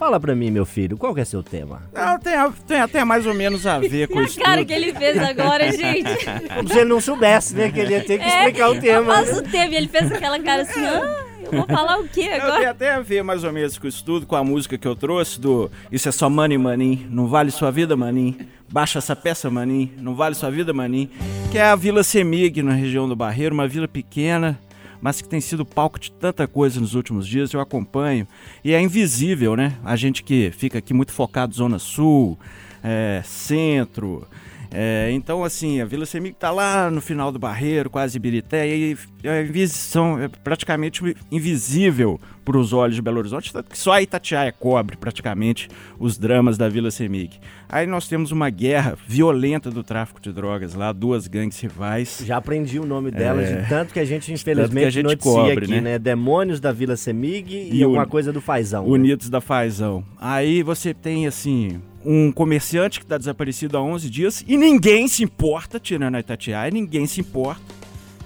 [0.00, 1.82] fala pra mim, meu filho, qual que é seu tema?
[1.92, 2.32] Não, tem,
[2.66, 4.40] tem até mais ou menos a ver com A isso.
[4.40, 6.24] cara que ele fez agora, gente.
[6.56, 9.14] Como se ele não soubesse, né, que ele ia ter que explicar o eu tema.
[9.14, 9.38] faço né?
[9.38, 12.36] o tema e ele fez aquela cara assim, ah, eu vou falar o quê Não,
[12.46, 12.58] agora?
[12.60, 14.96] tem até a ver mais ou menos com isso tudo, com a música que eu
[14.96, 18.36] trouxe do Isso é só money, maninho, não vale sua vida, maninho.
[18.72, 21.10] Baixa essa peça, maninho, não vale sua vida, maninho.
[21.52, 24.58] Que é a Vila Semig, na região do Barreiro, uma vila pequena,
[25.00, 28.26] mas que tem sido palco de tanta coisa nos últimos dias, eu acompanho,
[28.64, 29.76] e é invisível, né?
[29.84, 32.38] A gente que fica aqui muito focado Zona Sul,
[32.82, 34.26] é, Centro,
[34.72, 38.96] é, então, assim, a Vila Semig está lá no final do Barreiro, quase Ibirité, e
[39.24, 44.52] a é praticamente invisível para os olhos de Belo Horizonte, tanto que só a Itatiaia
[44.52, 47.38] cobre praticamente os dramas da Vila Semig.
[47.68, 52.22] Aí nós temos uma guerra violenta do tráfico de drogas lá, duas gangues rivais.
[52.24, 53.62] Já aprendi o nome delas, é...
[53.62, 55.80] de tanto que a gente infelizmente a gente noticia cobre, aqui, né?
[55.80, 55.98] né?
[55.98, 58.84] Demônios da Vila Semig e, e alguma coisa do Faisão.
[58.84, 58.90] Né?
[58.90, 59.32] Unidos né?
[59.32, 60.04] da Faisão.
[60.18, 65.22] Aí você tem, assim, um comerciante que está desaparecido há 11 dias e ninguém se
[65.22, 67.62] importa, tirando a Itatiaia, ninguém se importa.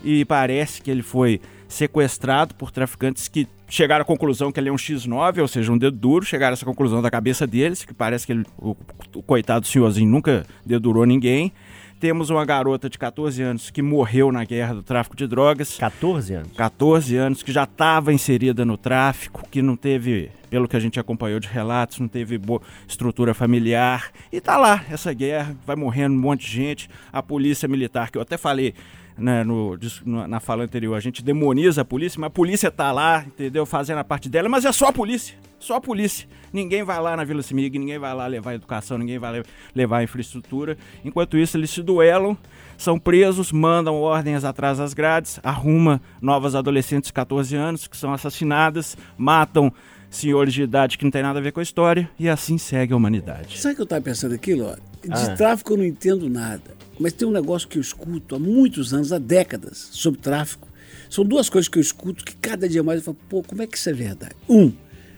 [0.02, 4.72] E parece que ele foi sequestrado por traficantes que chegaram à conclusão que ele é
[4.72, 7.94] um X9, ou seja, um dedo duro, chegaram a essa conclusão da cabeça deles, que
[7.94, 8.76] parece que ele, o,
[9.14, 11.52] o coitado senhorzinho nunca dedurou ninguém.
[12.00, 15.76] Temos uma garota de 14 anos que morreu na guerra do tráfico de drogas.
[15.78, 16.52] 14 anos?
[16.56, 21.00] 14 anos, que já estava inserida no tráfico, que não teve, pelo que a gente
[21.00, 24.10] acompanhou de relatos, não teve boa estrutura familiar.
[24.30, 26.90] E tá lá, essa guerra, vai morrendo um monte de gente.
[27.12, 28.74] A polícia militar, que eu até falei,
[29.16, 29.78] né, no,
[30.26, 33.64] na fala anterior, a gente demoniza a polícia, mas a polícia tá lá, entendeu?
[33.64, 36.28] Fazendo a parte dela, mas é só a polícia, só a polícia.
[36.52, 39.42] Ninguém vai lá na Vila Simig, ninguém vai lá levar educação, ninguém vai
[39.74, 40.76] levar infraestrutura.
[41.04, 42.36] Enquanto isso, eles se duelam,
[42.78, 48.12] são presos, mandam ordens atrás das grades, arruma novas adolescentes de 14 anos que são
[48.12, 49.72] assassinadas, matam
[50.10, 52.92] senhores de idade que não tem nada a ver com a história, e assim segue
[52.92, 53.60] a humanidade.
[53.60, 54.80] Sabe o que eu estava pensando aqui, Lore?
[55.02, 55.34] De ah.
[55.34, 56.83] tráfico eu não entendo nada.
[56.98, 60.68] Mas tem um negócio que eu escuto há muitos anos, há décadas, sobre tráfico.
[61.10, 63.66] São duas coisas que eu escuto que cada dia mais eu falo, pô, como é
[63.66, 64.34] que isso é verdade?
[64.48, 64.72] Um,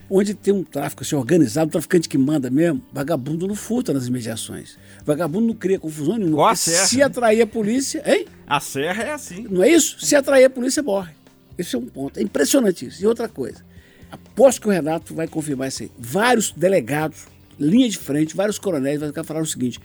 [0.09, 4.07] onde tem um tráfico assim, organizado, um traficante que manda mesmo, vagabundo não furta nas
[4.07, 4.77] imediações.
[5.05, 6.51] Vagabundo não cria confusão nenhuma.
[6.51, 8.25] a serra, se atrair a polícia, hein?
[8.47, 9.47] A serra é assim.
[9.49, 9.97] Não é isso?
[9.99, 11.13] Se atrair a polícia, morre.
[11.57, 12.19] Esse é um ponto.
[12.19, 13.03] É impressionante isso.
[13.03, 13.65] E outra coisa,
[14.11, 15.91] aposto que o Renato vai confirmar isso aí.
[15.97, 17.25] Vários delegados,
[17.59, 19.79] linha de frente, vários coronéis vão ficar falando o seguinte: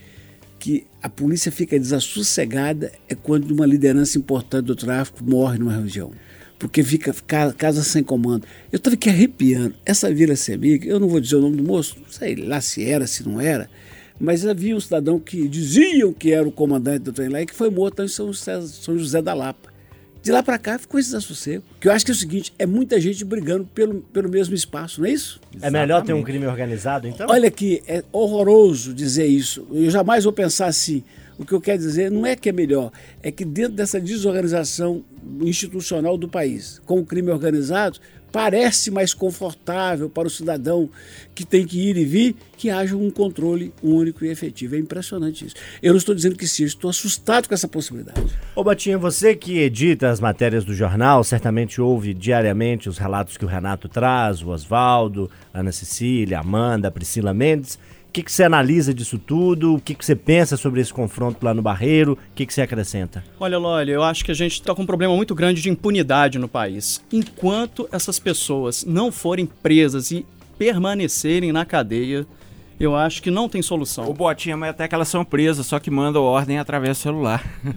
[0.62, 6.12] que a polícia fica desassossegada é quando uma liderança importante do tráfico morre numa região.
[6.56, 7.12] Porque fica
[7.58, 8.46] casa sem comando.
[8.70, 9.74] Eu estava aqui arrepiando.
[9.84, 12.88] Essa Vila Semig, eu não vou dizer o nome do moço, não sei lá se
[12.88, 13.68] era, se não era,
[14.20, 17.56] mas havia um cidadão que diziam que era o comandante do trem lá e que
[17.56, 19.71] foi morto em São José, São José da Lapa.
[20.22, 21.64] De lá para cá ficou esse desassossego.
[21.80, 25.00] Que eu acho que é o seguinte: é muita gente brigando pelo, pelo mesmo espaço,
[25.00, 25.40] não é isso?
[25.60, 27.26] É melhor ter um crime organizado, então?
[27.28, 29.66] Olha aqui, é horroroso dizer isso.
[29.72, 31.02] Eu jamais vou pensar assim.
[31.38, 35.02] O que eu quero dizer não é que é melhor, é que dentro dessa desorganização
[35.40, 37.98] institucional do país, com o crime organizado,
[38.32, 40.88] parece mais confortável para o cidadão
[41.34, 44.74] que tem que ir e vir que haja um controle único e efetivo.
[44.74, 45.54] É impressionante isso.
[45.82, 48.22] Eu não estou dizendo que sim, estou assustado com essa possibilidade.
[48.54, 53.44] Ô Batinha, você que edita as matérias do jornal, certamente ouve diariamente os relatos que
[53.44, 57.78] o Renato traz, o Oswaldo, Ana Cecília, Amanda, Priscila Mendes.
[58.12, 59.76] O que, que você analisa disso tudo?
[59.76, 62.12] O que, que você pensa sobre esse confronto lá no Barreiro?
[62.12, 63.24] O que, que você acrescenta?
[63.40, 66.38] Olha, Loli, eu acho que a gente está com um problema muito grande de impunidade
[66.38, 67.02] no país.
[67.10, 70.26] Enquanto essas pessoas não forem presas e
[70.58, 72.26] permanecerem na cadeia,
[72.78, 74.10] eu acho que não tem solução.
[74.10, 77.42] O Botinha, mas até que elas são presas, só que mandam ordem através do celular.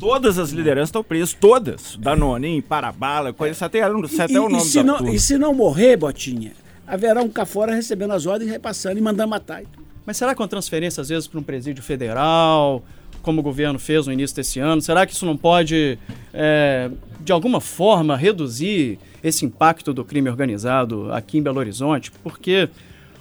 [0.00, 1.96] Todas as lideranças estão presas, todas.
[1.96, 5.96] Danoninho, Parabala, coisa, até, até e, o nome e se, não, e se não morrer,
[5.96, 6.52] Botinha,
[6.86, 9.62] haverá um cá fora recebendo as ordens, repassando e mandando matar.
[10.04, 12.84] Mas será que uma transferência, às vezes, para um presídio federal,
[13.22, 15.98] como o governo fez no início desse ano, será que isso não pode,
[16.32, 22.12] é, de alguma forma, reduzir esse impacto do crime organizado aqui em Belo Horizonte?
[22.22, 22.68] Porque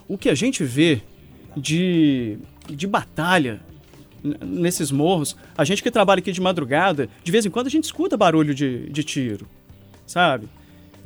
[0.07, 1.01] o que a gente vê
[1.57, 2.37] de,
[2.69, 3.61] de batalha
[4.43, 7.85] nesses morros, a gente que trabalha aqui de madrugada, de vez em quando a gente
[7.85, 9.47] escuta barulho de, de tiro,
[10.05, 10.47] sabe?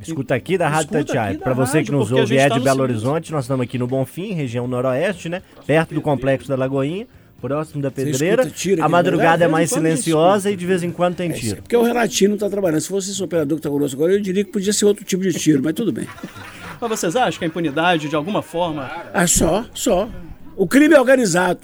[0.00, 1.38] Escuta aqui da Rádio Tatiaia.
[1.38, 4.32] Para você que nos ouve é tá de Belo Horizonte, nós estamos aqui no Bonfim,
[4.32, 5.42] região noroeste, né?
[5.66, 7.06] Perto do Complexo da Lagoinha,
[7.40, 8.48] próximo da Pedreira.
[8.48, 11.58] Tiro, a madrugada é mais silenciosa e de vez em quando tem é tiro.
[11.58, 12.80] É porque o Renatinho não está trabalhando.
[12.80, 15.22] Se fosse esse operador que está conosco agora, eu diria que podia ser outro tipo
[15.22, 16.06] de tiro, mas tudo bem.
[16.80, 18.90] Mas vocês acham que a impunidade, de alguma forma...
[19.12, 20.08] Ah, só, só.
[20.56, 21.60] O crime é organizado.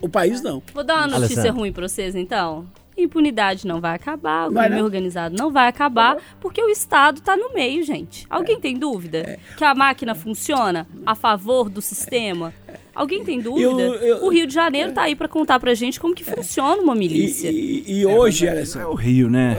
[0.00, 0.60] O país não.
[0.74, 1.60] Vou dar uma notícia Alessandro.
[1.60, 2.66] ruim para vocês, então
[2.96, 4.84] impunidade não vai acabar, o vai crime não.
[4.84, 8.26] organizado não vai acabar, porque o Estado está no meio, gente.
[8.30, 8.60] Alguém é.
[8.60, 9.38] tem dúvida é.
[9.56, 12.54] que a máquina funciona a favor do sistema?
[12.94, 13.82] Alguém tem dúvida?
[13.82, 16.80] Eu, eu, o Rio de Janeiro está aí para contar pra gente como que funciona
[16.80, 17.50] uma milícia.
[17.50, 19.56] E, e, e hoje, é, é o Rio, né?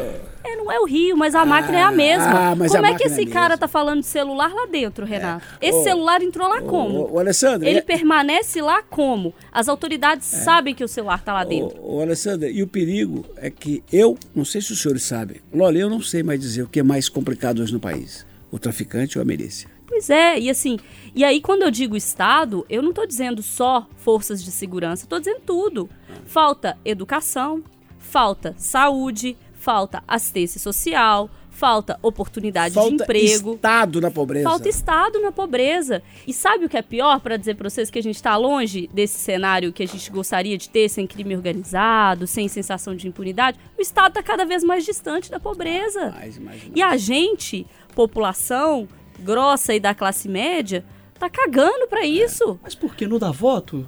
[0.47, 2.51] É, não é o Rio, mas a máquina é a mesma.
[2.51, 3.57] ah, como a é que é esse a cara mesma.
[3.57, 5.45] tá falando de celular lá dentro, Renato?
[5.61, 6.99] Esse Ô, celular entrou lá como?
[6.99, 9.33] Ô, ô, Alessandra, Ele é- permanece lá como?
[9.51, 11.77] As autoridades sabem que o celular tá lá dentro.
[11.81, 15.79] Ô, Alessandra, e o perigo é que eu, não sei se os senhores sabem, Loli,
[15.79, 19.17] eu não sei mais dizer o que é mais complicado hoje no país, o traficante
[19.17, 19.69] ou a milícia.
[19.85, 20.77] Pois é, e assim,
[21.15, 25.17] e aí quando eu digo Estado, eu não tô dizendo só forças de segurança, tô
[25.17, 25.89] dizendo tudo.
[26.25, 27.63] Falta educação,
[27.97, 33.55] falta saúde, falta assistência social, falta oportunidade Falta de emprego.
[33.55, 34.49] Estado na pobreza.
[34.49, 36.01] Falta Estado na pobreza.
[36.25, 38.89] E sabe o que é pior, para dizer para vocês que a gente está longe
[38.93, 43.59] desse cenário que a gente gostaria de ter, sem crime organizado, sem sensação de impunidade?
[43.77, 46.11] O Estado está cada vez mais distante da pobreza.
[46.11, 46.71] Mais, mais, mais.
[46.73, 48.87] E a gente, população
[49.19, 50.85] grossa e da classe média,
[51.19, 52.57] tá cagando para isso.
[52.63, 53.85] Mas por que não dá voto?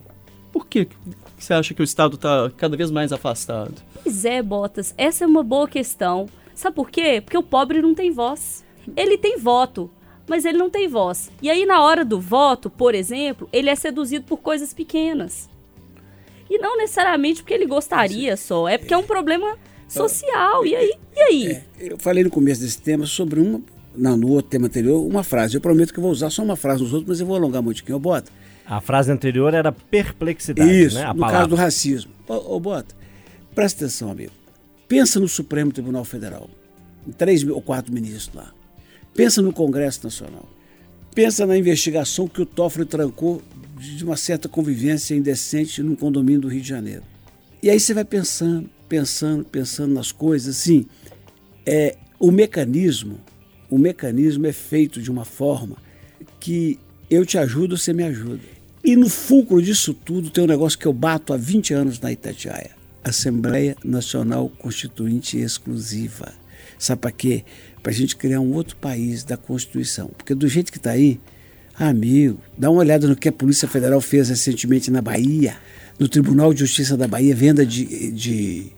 [0.52, 0.90] Por que
[1.40, 3.74] você acha que o Estado está cada vez mais afastado?
[4.04, 6.28] Pois é, Botas, essa é uma boa questão.
[6.54, 7.22] Sabe por quê?
[7.22, 8.66] Porque o pobre não tem voz.
[8.96, 9.90] Ele tem voto,
[10.28, 11.32] mas ele não tem voz.
[11.42, 15.50] E aí, na hora do voto, por exemplo, ele é seduzido por coisas pequenas.
[16.50, 20.66] E não necessariamente porque ele gostaria só, é porque é um problema social.
[20.66, 20.94] E aí?
[21.16, 21.64] E aí?
[21.80, 23.62] Eu falei no começo desse tema sobre uma,
[23.96, 25.56] não, no outro tema anterior, uma frase.
[25.56, 27.62] Eu prometo que eu vou usar só uma frase nos outros, mas eu vou alongar
[27.62, 28.32] muito quem eu boto.
[28.70, 31.06] A frase anterior era perplexidade, Isso, né?
[31.06, 31.40] A no palavra.
[31.40, 32.12] caso do racismo.
[32.28, 32.96] Ô, ô Bota,
[33.56, 34.32] presta atenção, amigo.
[34.88, 36.48] Pensa no Supremo Tribunal Federal,
[37.08, 38.54] em três ou quatro ministros lá.
[39.16, 40.48] Pensa no Congresso Nacional.
[41.16, 43.42] Pensa na investigação que o Toffoli trancou
[43.76, 47.04] de uma certa convivência indecente num condomínio do Rio de Janeiro.
[47.64, 50.86] E aí você vai pensando, pensando, pensando nas coisas, assim,
[51.66, 53.20] é, o mecanismo,
[53.68, 55.76] o mecanismo é feito de uma forma
[56.40, 56.80] que
[57.10, 58.59] eu te ajudo, você me ajuda.
[58.84, 62.12] E no fulcro disso tudo tem um negócio que eu bato há 20 anos na
[62.12, 62.72] Itatiaia.
[63.04, 66.34] Assembleia Nacional Constituinte Exclusiva.
[66.78, 67.44] Sabe para quê?
[67.82, 70.10] Para a gente criar um outro país da Constituição.
[70.18, 71.20] Porque do jeito que está aí,
[71.76, 75.58] amigo, dá uma olhada no que a Polícia Federal fez recentemente na Bahia,
[75.98, 78.12] no Tribunal de Justiça da Bahia, venda de.
[78.12, 78.72] de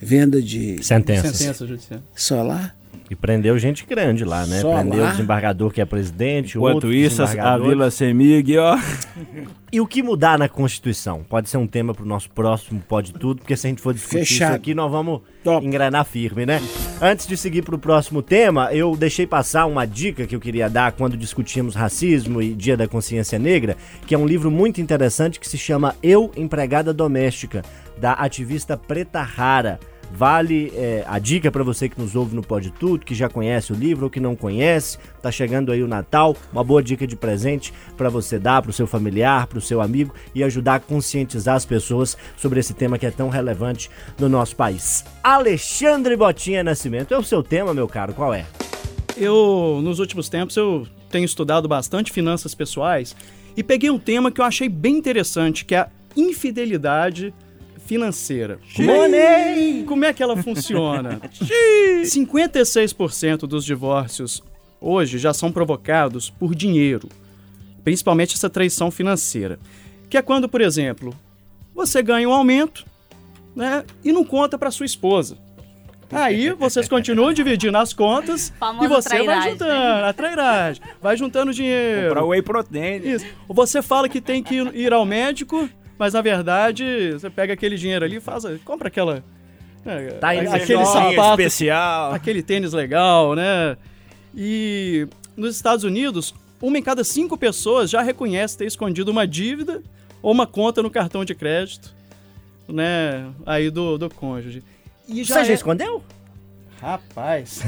[0.00, 0.84] venda de.
[0.84, 1.36] Sentenças.
[1.36, 2.02] Sentença judicial.
[2.14, 2.74] Só lá?
[3.10, 4.60] E prendeu gente grande lá, né?
[4.60, 5.08] Só prendeu lá?
[5.08, 7.58] o desembargador que é presidente, Enquanto isso, a.
[7.58, 8.76] Vila Semig, ó.
[9.72, 11.24] E o que mudar na Constituição?
[11.28, 13.92] Pode ser um tema para o nosso próximo Pode Tudo, porque se a gente for
[13.92, 14.50] discutir Fechado.
[14.50, 15.66] isso aqui, nós vamos Top.
[15.66, 16.60] engrenar firme, né?
[17.00, 20.70] Antes de seguir para o próximo tema, eu deixei passar uma dica que eu queria
[20.70, 25.38] dar quando discutimos racismo e Dia da Consciência Negra, que é um livro muito interessante
[25.40, 27.62] que se chama Eu, Empregada Doméstica,
[27.98, 29.78] da ativista Preta Rara.
[30.12, 33.72] Vale é, a dica para você que nos ouve no Pode Tudo, que já conhece
[33.72, 34.98] o livro ou que não conhece.
[35.20, 38.72] Tá chegando aí o Natal, uma boa dica de presente para você dar para o
[38.72, 42.98] seu familiar, para o seu amigo e ajudar a conscientizar as pessoas sobre esse tema
[42.98, 45.04] que é tão relevante no nosso país.
[45.22, 48.46] Alexandre Botinha Nascimento, é o seu tema, meu caro, qual é?
[49.16, 53.16] Eu, nos últimos tempos, eu tenho estudado bastante finanças pessoais
[53.56, 57.32] e peguei um tema que eu achei bem interessante, que é a infidelidade
[57.86, 58.58] financeira.
[58.74, 61.20] Como é, como é que ela funciona?
[62.04, 64.42] 56% dos divórcios
[64.80, 67.08] hoje já são provocados por dinheiro,
[67.82, 69.58] principalmente essa traição financeira.
[70.10, 71.14] Que é quando, por exemplo,
[71.74, 72.84] você ganha um aumento
[73.54, 75.38] né, e não conta para sua esposa.
[76.10, 81.52] Aí vocês continuam dividindo as contas Famosa e você vai juntando, a trairagem, vai juntando
[81.52, 82.10] dinheiro.
[82.10, 82.98] Pra whey protein.
[82.98, 83.26] Isso.
[83.48, 87.76] Ou Você fala que tem que ir ao médico, mas na verdade você pega aquele
[87.76, 89.24] dinheiro ali e faz, compra aquela.
[89.84, 92.12] né, Tá aquele sapato, especial.
[92.12, 93.76] aquele tênis legal, né?
[94.34, 95.06] E
[95.36, 99.82] nos Estados Unidos, uma em cada cinco pessoas já reconhece ter escondido uma dívida
[100.22, 101.94] ou uma conta no cartão de crédito,
[102.68, 103.26] né?
[103.44, 104.62] Aí do, do cônjuge.
[105.08, 106.02] E Você já é- escondeu?
[106.80, 107.62] Rapaz.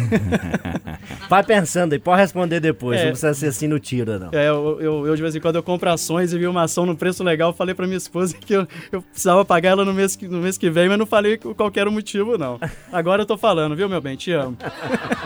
[1.28, 3.04] Vai pensando aí, pode responder depois, É.
[3.04, 4.28] não precisa ser assim no tiro, não.
[4.32, 6.84] É, eu, eu, eu, de vez em quando eu compro ações e vi uma ação
[6.86, 10.14] no preço legal, falei pra minha esposa que eu, eu precisava pagar ela no mês,
[10.14, 12.60] que, no mês que vem, mas não falei qual era o motivo, não.
[12.92, 14.16] Agora eu tô falando, viu, meu bem?
[14.16, 14.56] Te amo.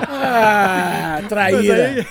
[0.09, 1.87] Ah, Mas, traíra.
[1.87, 2.07] aí,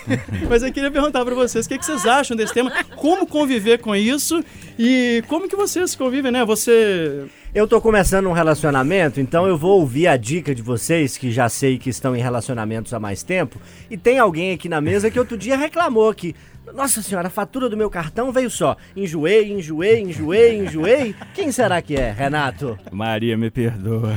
[0.50, 2.72] mas eu queria perguntar pra vocês, o que, que vocês acham desse tema?
[2.96, 4.44] Como conviver com isso?
[4.78, 6.44] E como que vocês convivem, né?
[6.46, 7.26] Você...
[7.54, 11.50] Eu tô começando um relacionamento, então eu vou ouvir a dica de vocês, que já
[11.50, 13.60] sei que estão em relacionamentos há mais tempo.
[13.90, 16.34] E tem alguém aqui na mesa que outro dia reclamou que.
[16.74, 18.78] Nossa senhora, a fatura do meu cartão veio só.
[18.96, 21.14] Enjoei, enjoei, enjoei, enjoei.
[21.34, 22.80] Quem será que é, Renato?
[22.90, 24.16] Maria, me perdoa.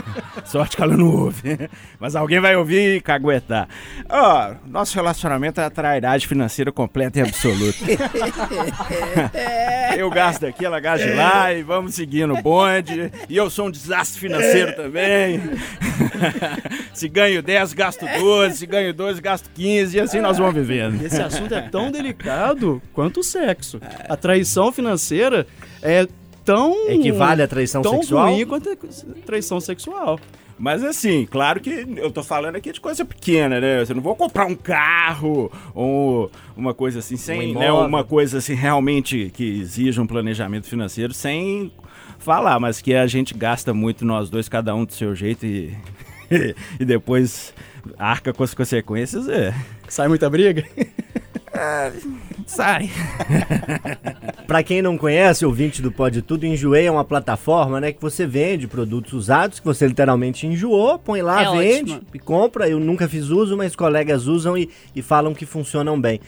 [0.50, 1.70] Sorte que ela não ouve.
[2.00, 3.68] Mas alguém vai ouvir e caguetar.
[4.08, 7.78] Ó, nosso relacionamento é a trairagem financeira completa e absoluta.
[9.96, 13.12] eu gasto daqui, ela gasta de lá e vamos seguindo o bonde.
[13.28, 15.40] E eu sou um desastre financeiro também.
[16.92, 18.56] se ganho 10, gasto 12.
[18.56, 19.96] Se ganho 12, gasto 15.
[19.96, 21.00] E assim nós vamos vivendo.
[21.00, 23.80] Esse assunto é tão delicado quanto o sexo.
[24.08, 25.46] A traição financeira
[25.80, 26.08] é
[26.44, 26.90] tão.
[26.90, 28.32] Equivale à traição tão sexual?
[28.32, 28.76] ruim quanto a
[29.24, 30.18] traição sexual.
[30.60, 33.82] Mas assim, claro que eu tô falando aqui de coisa pequena, né?
[33.82, 37.72] Você não vou comprar um carro ou uma coisa assim, sem, Um né?
[37.72, 41.72] Uma coisa assim realmente que exija um planejamento financeiro sem
[42.18, 45.74] falar, mas que a gente gasta muito nós dois, cada um do seu jeito e,
[46.78, 47.54] e depois
[47.98, 49.54] arca com as consequências, é.
[49.88, 50.62] Sai muita briga?
[52.46, 52.90] Sai.
[54.46, 58.26] Pra quem não conhece, ouvinte do Pode Tudo, Enjoei é uma plataforma, né, que você
[58.26, 62.06] vende produtos usados, que você literalmente enjoou, põe lá, É vende ótimo.
[62.14, 62.68] e compra.
[62.68, 66.20] Eu nunca fiz uso, mas colegas usam e, e falam que funcionam bem.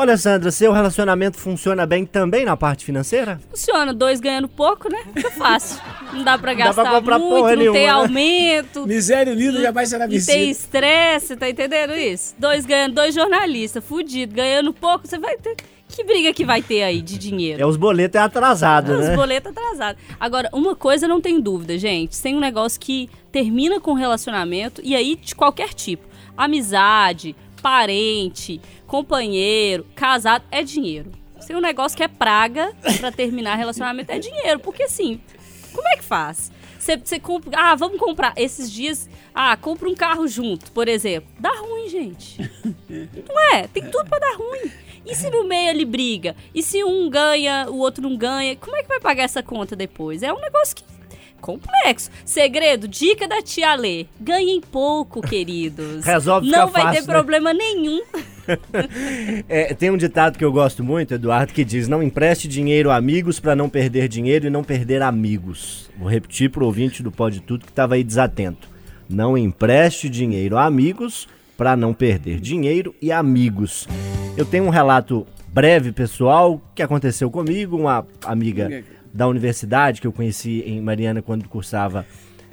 [0.00, 3.38] Olha, Sandra, seu relacionamento funciona bem também na parte financeira?
[3.50, 5.00] Funciona, dois ganhando pouco, né?
[5.12, 5.78] Fica fácil.
[6.10, 7.88] Não dá pra Dá gastar pra comprar muito, porra não tem nenhuma, né?
[7.90, 8.86] aumento.
[8.86, 10.42] Miséria unida jamais será E tem vencida.
[10.44, 12.34] estresse, tá entendendo isso?
[12.38, 15.54] Dois ganhando, dois jornalistas, fudido, ganhando pouco, você vai ter.
[15.86, 17.60] Que briga que vai ter aí de dinheiro?
[17.62, 19.14] É os boletos é atrasado, Os né?
[19.14, 20.00] boletos atrasados.
[20.18, 22.22] Agora, uma coisa não tem dúvida, gente.
[22.22, 26.08] Tem um negócio que termina com relacionamento, e aí de qualquer tipo.
[26.38, 31.10] Amizade, parente, companheiro, casado, é dinheiro.
[31.46, 34.60] Tem um negócio que é praga pra terminar relacionamento, é dinheiro.
[34.60, 35.20] Porque assim,
[35.72, 36.52] como é que faz?
[36.78, 37.50] Você, compra.
[37.54, 38.32] Ah, vamos comprar.
[38.36, 39.08] Esses dias.
[39.34, 41.28] Ah, compra um carro junto, por exemplo.
[41.38, 42.38] Dá ruim, gente.
[42.88, 43.66] Não é?
[43.68, 44.70] Tem tudo pra dar ruim.
[45.04, 46.36] E se no meio ele briga?
[46.54, 48.54] E se um ganha, o outro não ganha?
[48.56, 50.22] Como é que vai pagar essa conta depois?
[50.22, 50.84] É um negócio que.
[51.40, 52.10] Complexo.
[52.24, 54.06] Segredo, dica da tia Lê.
[54.20, 56.04] Ganhem pouco, queridos.
[56.04, 57.14] Resolve Não ficar vai ter fácil, né?
[57.14, 58.00] problema nenhum.
[59.48, 62.96] É, tem um ditado que eu gosto muito, Eduardo, que diz: Não empreste dinheiro a
[62.96, 65.88] amigos pra não perder dinheiro e não perder amigos.
[65.96, 68.68] Vou repetir pro ouvinte do Pode Tudo que estava aí desatento.
[69.08, 73.86] Não empreste dinheiro a amigos pra não perder dinheiro e amigos.
[74.36, 78.82] Eu tenho um relato breve, pessoal, que aconteceu comigo, uma amiga
[79.12, 82.06] da universidade que eu conheci em Mariana quando cursava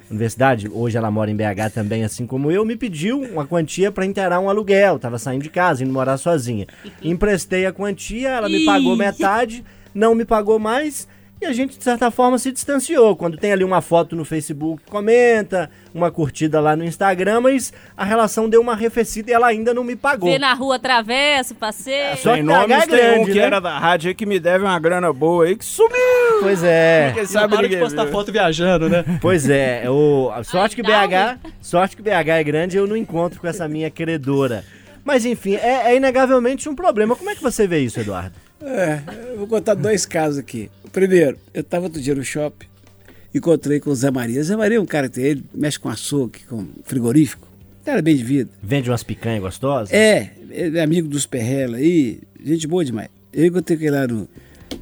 [0.09, 4.05] universidade, hoje ela mora em BH também, assim como eu, me pediu uma quantia para
[4.05, 4.97] inteirar um aluguel.
[4.97, 6.65] Tava saindo de casa, indo morar sozinha.
[7.01, 11.07] Emprestei a quantia, ela me pagou metade, não me pagou mais.
[11.39, 13.15] E a gente, de certa forma, se distanciou.
[13.15, 18.03] Quando tem ali uma foto no Facebook, comenta, uma curtida lá no Instagram, mas a
[18.03, 20.31] relação deu uma arrefecida e ela ainda não me pagou.
[20.31, 22.17] Vê na rua, atravessa, passeia.
[22.17, 23.39] Só que BH nomes, é tem um que né?
[23.39, 25.91] era da rádio aí que me deve uma grana boa aí que sumiu.
[26.41, 27.11] Pois é.
[27.13, 28.11] Quem Não sabe para de ninguém postar viu.
[28.13, 29.05] foto viajando, né?
[29.21, 33.39] Pois é, o, a sorte que BH, sorte que BH é grande, eu não encontro
[33.39, 34.63] com essa minha credora.
[35.03, 37.15] Mas enfim, é, é inegavelmente um problema.
[37.15, 38.35] Como é que você vê isso, Eduardo?
[38.61, 38.99] É,
[39.31, 40.69] eu vou contar dois casos aqui.
[40.97, 42.65] Primeiro, eu estava outro dia no shopping,
[43.31, 44.41] encontrei com o Zé Maria.
[44.41, 47.47] Zé Maria é um cara que tem, ele mexe com açougue, com frigorífico.
[47.85, 48.49] Cara bem de vida.
[48.63, 49.93] Vende umas picanhas gostosas?
[49.93, 53.09] É, ele é amigo dos Perrela aí, gente boa demais.
[53.31, 54.27] Eu encontrei com ele lá no,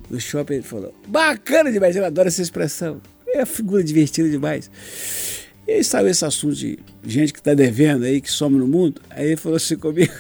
[0.10, 3.02] no shopping, ele falou, bacana demais, eu adoro essa expressão.
[3.28, 4.72] É uma figura divertida demais.
[5.68, 9.02] E aí saiu esse assunto de gente que tá devendo aí, que some no mundo.
[9.10, 10.14] Aí ele falou assim comigo,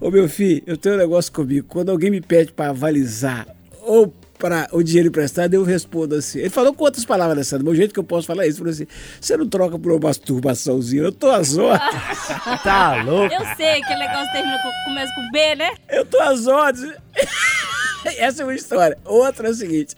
[0.00, 3.48] ô meu filho, eu tenho um negócio comigo, quando alguém me pede para avalizar
[3.82, 6.40] ou para o dinheiro emprestado, eu respondo assim.
[6.40, 8.62] Ele falou com outras palavras, Alessandro, mas o jeito que eu posso falar é isso.
[8.62, 8.86] Ele falou assim,
[9.20, 12.02] você não troca por uma masturbaçãozinha, eu tô às ordens.
[12.62, 13.34] Tá louco?
[13.34, 15.70] Eu sei, aquele negócio termina com, começa com B, né?
[15.88, 16.92] Eu tô às ordens.
[18.04, 18.98] Essa é uma história.
[19.04, 19.96] Outra é o seguinte.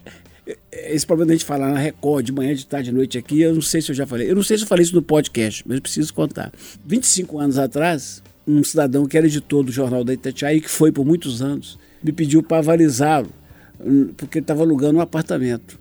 [0.70, 3.52] Esse problema da gente falar na Record de manhã, de tarde, de noite aqui, eu
[3.52, 4.30] não sei se eu já falei.
[4.30, 6.52] Eu não sei se eu falei isso no podcast, mas eu preciso contar.
[6.84, 10.92] 25 anos atrás, um cidadão que era editor do Jornal da Itatiaia e que foi
[10.92, 13.28] por muitos anos, me pediu para avalizá-lo,
[14.16, 15.78] porque ele estava alugando um apartamento.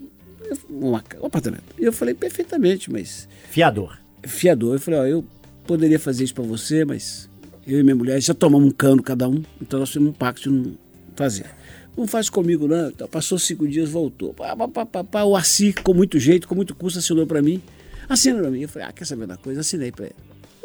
[0.69, 1.63] Um, apartamento.
[1.79, 3.97] E eu falei, perfeitamente, mas Fiador.
[4.23, 4.75] fiador.
[4.75, 5.25] Eu falei, ó, eu
[5.65, 7.29] poderia fazer isso pra você, mas
[7.65, 10.43] eu e minha mulher já tomamos um cano cada um, então nós fizemos um pacto
[10.43, 10.77] de não
[11.15, 11.45] fazer.
[11.97, 12.89] Não faz comigo, não.
[12.89, 14.33] Então, passou cinco dias, voltou.
[14.33, 17.61] Pá, pá, pá, pá, o Assi, com muito jeito, com muito custo, assinou pra mim.
[18.09, 18.61] Assina pra mim.
[18.61, 19.61] Eu falei, ah, quer saber da coisa?
[19.61, 20.15] Assinei pra ele.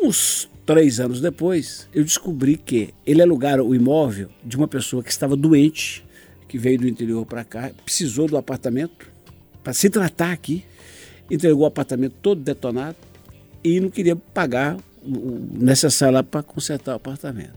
[0.02, 5.10] Uns três anos depois, eu descobri que ele alugara o imóvel de uma pessoa que
[5.10, 6.04] estava doente,
[6.50, 9.08] que veio do interior pra cá, precisou do apartamento
[9.62, 10.64] para se tratar aqui,
[11.30, 12.96] entregou o apartamento todo detonado
[13.62, 17.54] e não queria pagar o necessário para consertar o apartamento.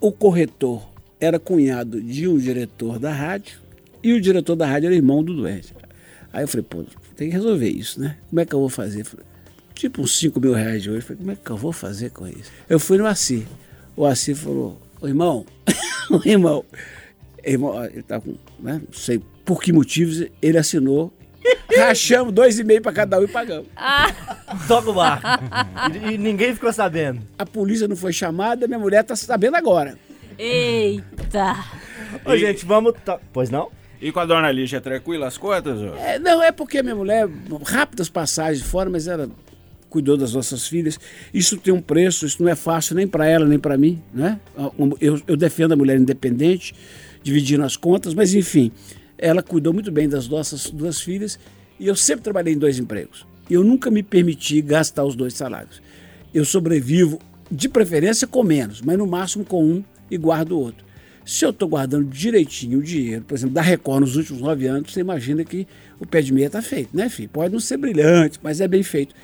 [0.00, 0.84] O corretor
[1.20, 3.60] era cunhado de um diretor da rádio
[4.02, 5.72] e o diretor da rádio era irmão do doente.
[6.32, 8.16] Aí eu falei, pô, tem que resolver isso, né?
[8.28, 9.04] Como é que eu vou fazer?
[9.04, 9.24] Falei,
[9.74, 10.98] tipo uns 5 mil reais de hoje.
[10.98, 12.50] Eu falei, como é que eu vou fazer com isso?
[12.68, 13.46] Eu fui no Assi.
[13.96, 15.46] O Assi falou, ô irmão,
[16.26, 16.64] irmão,
[17.52, 21.12] ele tá com, né, não sei por que motivos, ele assinou.
[21.76, 23.66] Rachamos dois e meio para cada um e pagamos.
[23.76, 24.12] Ah,
[24.66, 25.26] Toca o barco.
[26.04, 27.20] E, e ninguém ficou sabendo.
[27.38, 29.96] A polícia não foi chamada, minha mulher tá sabendo agora.
[30.36, 31.56] eita.
[32.24, 32.94] Ô, gente, vamos.
[33.04, 33.70] to- Pois não?
[34.00, 35.78] E com a dona Lígia, é tranquila as contas?
[35.98, 37.28] É, não, é porque minha mulher,
[37.64, 39.28] rápidas passagens fora, mas ela
[39.90, 40.98] cuidou das nossas filhas.
[41.34, 44.38] Isso tem um preço, isso não é fácil nem para ela, nem para mim, né?
[45.00, 46.74] Eu, eu defendo a mulher independente,
[47.22, 48.70] dividindo as contas, mas enfim,
[49.16, 51.38] ela cuidou muito bem das nossas duas filhas
[51.78, 53.26] e eu sempre trabalhei em dois empregos.
[53.50, 55.80] Eu nunca me permiti gastar os dois salários.
[56.32, 57.18] Eu sobrevivo,
[57.50, 60.86] de preferência, com menos, mas no máximo com um e guardo o outro.
[61.24, 64.92] Se eu estou guardando direitinho o dinheiro, por exemplo, da Record nos últimos nove anos,
[64.92, 65.66] você imagina que
[66.00, 67.28] o pé de meia está feito, né, filho?
[67.28, 69.14] Pode não ser brilhante, mas é bem feito.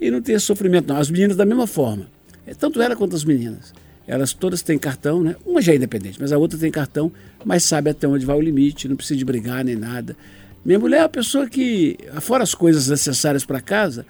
[0.00, 0.96] E não tem sofrimento, não.
[0.96, 2.06] As meninas da mesma forma.
[2.46, 3.74] É, tanto ela quanto as meninas.
[4.08, 5.36] Elas todas têm cartão, né?
[5.44, 7.12] Uma já é independente, mas a outra tem cartão,
[7.44, 10.16] mas sabe até onde vai o limite, não precisa de brigar nem nada.
[10.64, 14.06] Minha mulher é uma pessoa que, fora as coisas necessárias para casa,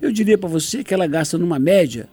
[0.00, 2.08] eu diria para você que ela gasta numa média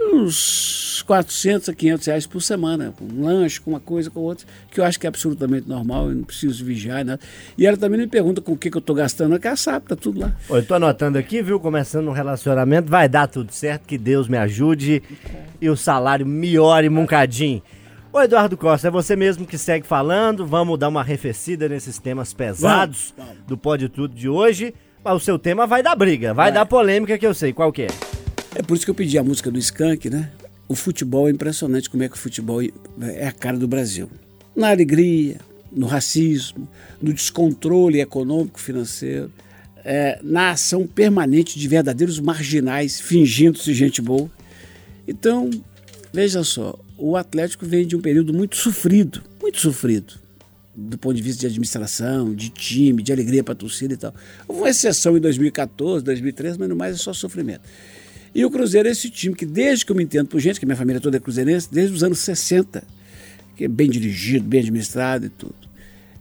[0.00, 4.46] uns 400 a 500 reais por semana, com um lanche, com uma coisa, com outra,
[4.70, 7.20] que eu acho que é absolutamente normal, eu não preciso vigiar nada.
[7.56, 9.86] E ela também me pergunta com o que, que eu estou gastando, que ela sabe,
[9.86, 10.32] tá tudo lá.
[10.48, 11.60] Ô, Eu tô anotando aqui, viu?
[11.60, 15.02] Começando um relacionamento, vai dar tudo certo, que Deus me ajude
[15.60, 17.62] e o salário melhore um bocadinho.
[18.12, 22.32] Ô Eduardo Costa, é você mesmo que segue falando, vamos dar uma arrefecida nesses temas
[22.32, 23.46] pesados Vamos, vamos.
[23.46, 24.74] do Pode Tudo de hoje.
[25.02, 26.52] Mas o seu tema vai dar briga, vai, Vai.
[26.52, 28.19] dar polêmica que eu sei, qual que é?
[28.54, 30.30] É por isso que eu pedi a música do Skank, né?
[30.68, 34.10] O futebol é impressionante como é que o futebol é a cara do Brasil.
[34.54, 35.38] Na alegria,
[35.72, 36.68] no racismo,
[37.00, 39.32] no descontrole econômico financeiro,
[39.84, 44.30] é, na ação permanente de verdadeiros marginais fingindo-se gente boa.
[45.06, 45.50] Então,
[46.12, 50.14] veja só, o Atlético vem de um período muito sofrido, muito sofrido,
[50.76, 54.14] do ponto de vista de administração, de time, de alegria para a torcida e tal.
[54.46, 57.62] Houve uma exceção em 2014, 2013, mas no mais é só sofrimento.
[58.34, 60.66] E o Cruzeiro é esse time que, desde que eu me entendo por gente, que
[60.66, 62.84] minha família toda é cruzeirense, desde os anos 60,
[63.56, 65.54] que é bem dirigido, bem administrado e tudo.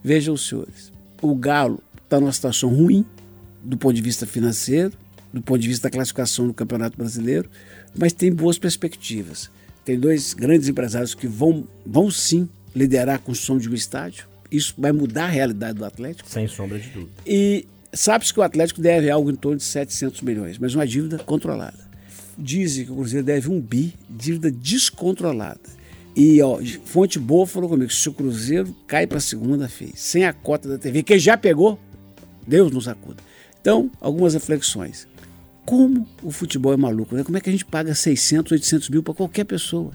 [0.03, 0.91] Vejam os senhores,
[1.22, 3.05] o Galo está numa situação ruim,
[3.64, 4.93] do ponto de vista financeiro,
[5.32, 7.49] do ponto de vista da classificação no Campeonato Brasileiro,
[7.97, 9.49] mas tem boas perspectivas.
[9.86, 14.28] Tem dois grandes empresários que vão, vão sim liderar a construção de um estádio.
[14.51, 16.30] Isso vai mudar a realidade do Atlético.
[16.30, 17.12] Sem sombra de dúvida.
[17.26, 21.20] E sabe-se que o Atlético deve algo em torno de 700 milhões, mas uma dívida
[21.20, 21.89] controlada.
[22.42, 25.60] Dizem que o Cruzeiro deve um bi, dívida descontrolada.
[26.16, 30.32] E, ó, fonte boa falou comigo: se o Cruzeiro cai para segunda feira, sem a
[30.34, 31.80] cota da TV, que já pegou,
[32.48, 33.22] Deus nos acuda.
[33.62, 35.08] Então, algumas reflexões.
[35.66, 37.24] Como o futebol é maluco, né?
[37.24, 39.92] Como é que a gente paga 600, 800 mil para qualquer pessoa?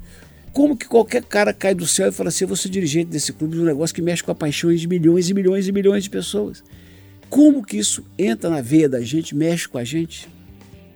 [0.53, 3.33] Como que qualquer cara cai do céu e fala assim: eu vou ser dirigente desse
[3.33, 6.05] clube de um negócio que mexe com a paixão de milhões e milhões e milhões
[6.05, 6.63] de pessoas?
[7.29, 10.29] Como que isso entra na veia da gente, mexe com a gente?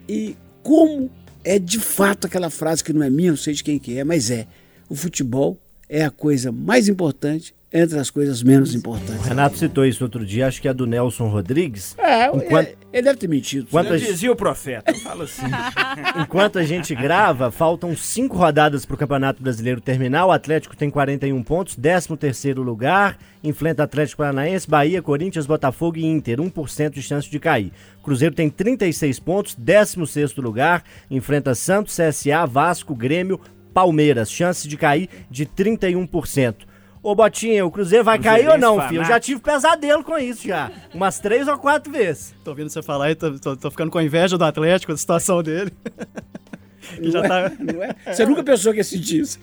[0.08, 1.10] E como
[1.44, 4.04] é de fato aquela frase que não é minha, não sei de quem que é,
[4.04, 4.46] mas é:
[4.88, 5.58] o futebol
[5.88, 9.26] é a coisa mais importante entre as coisas menos O importantes.
[9.26, 11.94] Renato citou isso outro dia, acho que é do Nelson Rodrigues.
[11.98, 13.68] É, Enquanto- é, ele deve ter mentido.
[13.70, 15.42] Quanto Eu a- dizia o profeta, fala assim.
[16.18, 20.24] Enquanto a gente grava, faltam cinco rodadas para o Campeonato Brasileiro terminar.
[20.26, 23.18] O Atlético tem 41 pontos, 13 terceiro lugar.
[23.44, 26.40] Enfrenta Atlético Paranaense, Bahia, Corinthians, Botafogo e Inter.
[26.40, 27.70] 1% de chance de cair.
[28.02, 30.82] Cruzeiro tem 36 pontos, 16 sexto lugar.
[31.10, 33.38] Enfrenta Santos, CSA, Vasco, Grêmio,
[33.74, 34.30] Palmeiras.
[34.30, 36.66] Chance de cair de 31%.
[37.02, 38.98] Ô Botinha, o Cruzeiro vai cair ou não, Cruzeirense filho?
[39.00, 39.26] Eu já fanático.
[39.26, 40.70] tive pesadelo com isso já.
[40.92, 42.34] Umas três ou quatro vezes.
[42.44, 45.42] Tô ouvindo você falar e tô, tô- tô ficando com inveja do Atlético, da situação
[45.42, 45.72] dele.
[47.00, 47.40] Não tá...
[47.40, 47.52] é?
[47.72, 47.94] Não é?
[48.14, 49.38] Você nunca pensou que ia sentir isso?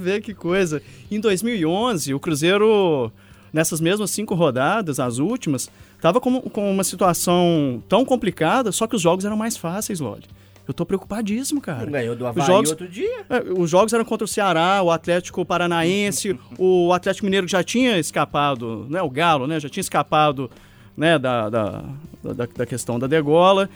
[0.00, 0.82] Vê que coisa.
[1.10, 3.12] Em 2011, o Cruzeiro,
[3.52, 8.96] nessas mesmas cinco rodadas, as últimas, tava com, com uma situação tão complicada, só que
[8.96, 10.24] os jogos eram mais fáceis, Loli.
[10.68, 11.90] Eu tô preocupadíssimo, cara.
[11.90, 13.24] Ganhou do Os Havaí jogos, outro dia.
[13.30, 17.62] é, os jogos eram contra o Ceará, o Atlético Paranaense, o Atlético Mineiro que já
[17.64, 19.00] tinha escapado, né?
[19.00, 19.58] O Galo, né?
[19.58, 20.50] Já tinha escapado,
[20.94, 21.18] né?
[21.18, 21.84] Da, da,
[22.22, 23.68] da, da questão da degola.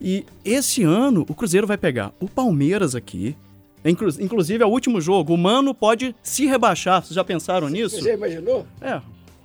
[0.00, 3.36] E esse ano o Cruzeiro vai pegar o Palmeiras aqui.
[3.84, 5.34] Inclu- Inclusive, é o último jogo.
[5.34, 7.02] O Mano pode se rebaixar.
[7.02, 8.00] Vocês já pensaram nisso?
[8.00, 8.66] Você imaginou?
[8.80, 9.00] É.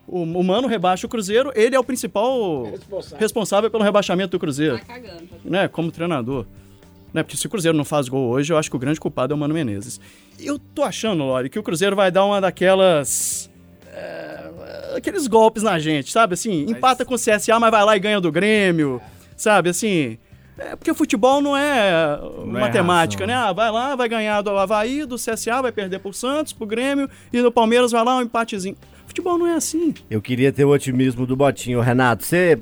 [0.08, 1.52] O, o Mano rebaixa o Cruzeiro.
[1.56, 3.18] Ele é o principal Responsável.
[3.20, 5.24] responsável pelo rebaixamento do Cruzeiro cagando.
[5.44, 6.46] né, como treinador.
[7.16, 9.34] Né, porque se o Cruzeiro não faz gol hoje, eu acho que o grande culpado
[9.34, 10.02] é o Mano Menezes.
[10.38, 13.50] Eu tô achando, Lori, que o Cruzeiro vai dar uma daquelas.
[13.88, 16.34] é, aqueles golpes na gente, sabe?
[16.34, 19.02] Assim, empata com o CSA, mas vai lá e ganha do Grêmio,
[19.38, 19.70] sabe?
[19.70, 20.18] Assim.
[20.58, 23.42] É porque futebol não é Não é matemática, ração.
[23.42, 23.48] né?
[23.50, 27.10] Ah, vai lá, vai ganhar do Havaí, do CSA, vai perder pro Santos, pro Grêmio,
[27.32, 28.76] e do Palmeiras vai lá um empatezinho.
[29.08, 29.94] Futebol não é assim.
[30.10, 31.80] Eu queria ter o otimismo do Botinho.
[31.80, 32.60] Renato, você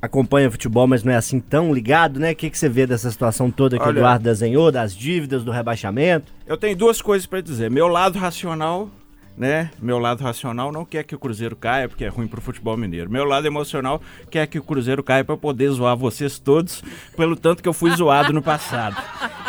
[0.00, 2.32] acompanha futebol, mas não é assim tão ligado, né?
[2.32, 5.42] O que, que você vê dessa situação toda que o Olha- Eduardo desenhou, das dívidas,
[5.44, 6.32] do rebaixamento?
[6.46, 7.70] Eu tenho duas coisas pra dizer.
[7.70, 8.90] Meu lado racional,
[9.36, 9.70] né?
[9.80, 13.10] Meu lado racional não quer que o Cruzeiro caia, porque é ruim pro futebol mineiro.
[13.10, 16.82] Meu lado emocional quer que o Cruzeiro caia pra eu poder zoar vocês todos,
[17.16, 18.96] pelo tanto que eu fui zoado no passado.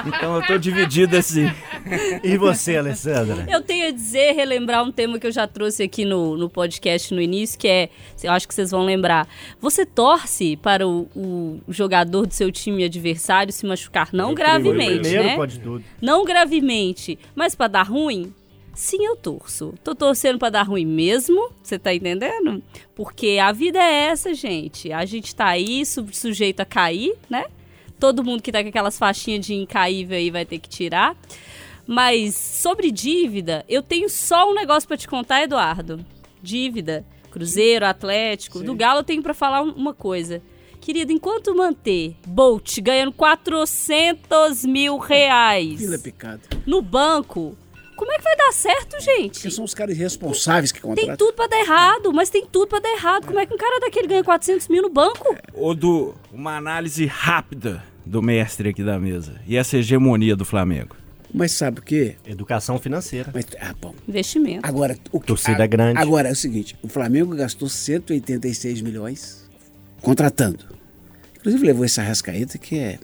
[0.06, 1.50] Então eu tô dividido assim.
[2.24, 3.46] E você, Alessandra?
[3.50, 7.14] Eu tenho a dizer, relembrar um tema que eu já trouxe aqui no, no podcast
[7.14, 7.90] no início, que é,
[8.22, 9.28] eu acho que vocês vão lembrar.
[9.62, 15.24] Você torce para o, o jogador do seu time adversário se machucar, não gravemente, Primeiro
[15.24, 15.36] né?
[15.36, 15.84] pode tudo.
[16.02, 18.34] Não gravemente, mas para dar ruim?
[18.80, 19.74] Sim, eu torço.
[19.84, 22.62] Tô torcendo para dar ruim mesmo, você tá entendendo?
[22.94, 24.92] Porque a vida é essa, gente.
[24.94, 27.46] A gente tá aí su- sujeito a cair, né?
[28.00, 31.18] Todo mundo que tá com aquelas faixinhas de incaível aí vai ter que tirar.
[31.88, 36.06] Mas sobre dívida, eu tenho só um negócio para te contar, Eduardo.
[36.44, 40.40] Dívida, Cruzeiro, Atlético, do Galo eu tenho para falar um- uma coisa.
[40.80, 46.42] Querido, enquanto manter Bolt ganhando 400 mil reais Fila picada.
[46.66, 47.58] no banco,
[47.98, 49.34] como é que vai dar certo, gente?
[49.34, 51.18] Porque são os caras irresponsáveis que Tem contratam.
[51.18, 53.26] tudo pra dar errado, mas tem tudo pra dar errado.
[53.28, 55.36] Como é que um cara daquele ganha 400 mil no banco?
[55.54, 59.42] Ou do uma análise rápida do mestre aqui da mesa.
[59.46, 60.96] E essa hegemonia do Flamengo.
[61.34, 62.16] Mas sabe o quê?
[62.26, 63.30] Educação financeira.
[63.34, 63.94] Mas, ah, bom.
[64.08, 64.66] Investimento.
[64.66, 66.00] Agora, o que, Torcida a- grande.
[66.00, 69.46] Agora é o seguinte: o Flamengo gastou 186 milhões
[70.02, 70.64] contratando.
[71.38, 73.00] Inclusive levou esse Arrascaeta que é.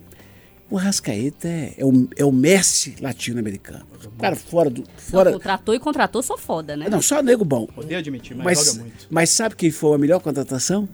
[0.73, 3.85] O Arrascaeta é, é, o, é o Messi latino-americano.
[4.07, 4.83] O cara fora do.
[4.97, 6.89] Fora, Não, contratou e contratou só foda, né?
[6.89, 7.67] não, só nego bom.
[7.67, 9.07] Poder admitir, mas, Mas, joga muito.
[9.07, 10.89] mas sabe quem foi a melhor contratação?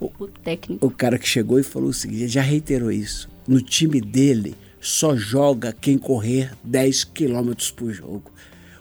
[0.00, 0.84] O técnico.
[0.84, 3.28] O cara que chegou e falou o seguinte, ele já reiterou isso.
[3.46, 8.32] No time dele só joga quem correr 10 quilômetros por jogo.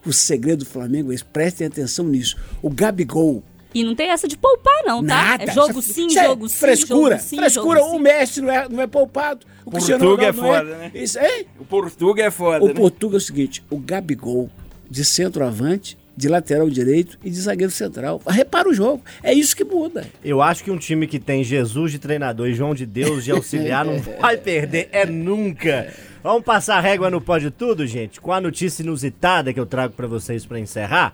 [0.03, 2.35] O segredo do Flamengo é esse, prestem atenção nisso.
[2.63, 3.43] O Gabigol.
[3.75, 5.23] E não tem essa de poupar, não, tá?
[5.23, 5.43] Nada.
[5.43, 7.17] É jogo sim, é jogo sim, Frescura.
[7.17, 7.79] jogo sim, frescura.
[7.79, 7.99] jogo o.
[7.99, 9.45] Messi não é, não é poupado.
[9.65, 10.91] O Cristiano Portuga é Ronaldo não foda, né?
[10.93, 11.45] Isso, hein?
[11.59, 12.73] O Portuga é foda, O né?
[12.73, 14.49] Portuga é o seguinte: o Gabigol
[14.89, 18.21] de centroavante, de lateral direito e de zagueiro central.
[18.27, 19.03] Repara o jogo.
[19.23, 20.05] É isso que muda.
[20.23, 23.31] Eu acho que um time que tem Jesus de treinador e João de Deus de
[23.31, 25.91] auxiliar não vai perder, é nunca.
[26.23, 29.93] Vamos passar a régua no Pode Tudo, gente, com a notícia inusitada que eu trago
[29.93, 31.13] pra vocês pra encerrar.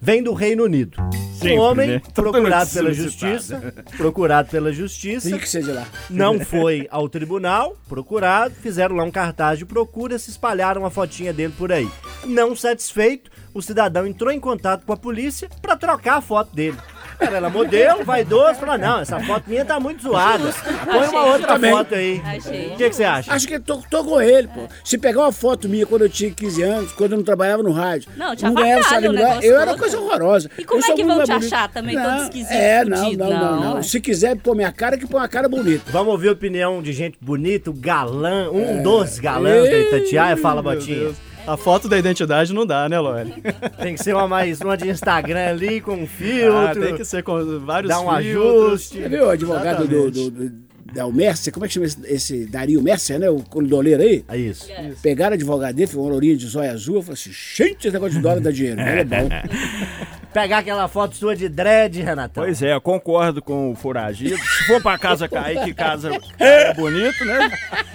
[0.00, 0.96] Vem do Reino Unido.
[1.34, 2.02] Sempre, um homem né?
[2.14, 5.86] Procurado pela justiça, procurado pela justiça, Tem que de lá.
[6.10, 11.32] não foi ao tribunal, procurado, fizeram lá um cartaz de procura, se espalharam a fotinha
[11.32, 11.88] dele por aí.
[12.24, 16.76] Não satisfeito, o cidadão entrou em contato com a polícia pra trocar a foto dele.
[17.20, 20.44] Era ela modelo, vaidoso, falou: não, essa foto minha tá muito zoada.
[20.84, 21.32] Põe uma Achei.
[21.32, 21.70] outra Também.
[21.72, 22.22] foto aí.
[22.24, 22.66] Achei.
[22.68, 23.32] O que que você acha?
[23.32, 24.68] Acho que tô, tô com ele, pô.
[24.84, 27.72] Se pegar uma foto minha quando eu tinha 15 anos, quando eu não trabalhava no
[27.72, 29.78] rádio, Não, te ganhava avacalha salário o mínimo, negócio eu era todo.
[29.80, 30.50] coisa horrorosa.
[30.58, 31.54] E como Eu é sou que muito vão te mais bonito.
[31.54, 33.24] achar também, todo Não, esquisito, É, não, fudido?
[33.24, 33.74] não, não, Não.
[33.74, 33.82] não.
[33.82, 35.90] Se quiser pôr minha cara, que põe uma cara bonita.
[35.90, 40.36] Vamos ouvir a opinião de gente bonita, galã, um dos galãs da Itatiaia.
[40.36, 41.10] Fala, Botinha.
[41.48, 43.32] A foto da identidade não dá, né, Lore?
[43.80, 46.56] Tem que ser uma mais uma de Instagram ali com um filtro.
[46.58, 48.72] Ah, tem que ser com vários Dá um filtros.
[48.72, 48.98] ajuste.
[49.02, 51.98] Você viu o advogado do, do, do- da o Mercer, como é que chama esse,
[52.06, 53.28] esse Dario Mercer, né?
[53.28, 54.24] O condoleiro aí?
[54.28, 54.68] É isso.
[55.02, 57.90] Pegaram o advogado dele, foi uma lourinha de zóia azul, eu falei assim, gente, esse
[57.90, 59.28] negócio de dólar dá dinheiro, é bom.
[60.32, 62.44] Pegar aquela foto sua de dread, Renatão.
[62.44, 64.36] Pois é, eu concordo com o foragido.
[64.36, 67.50] Se for pra casa cair, que casa é bonito, né?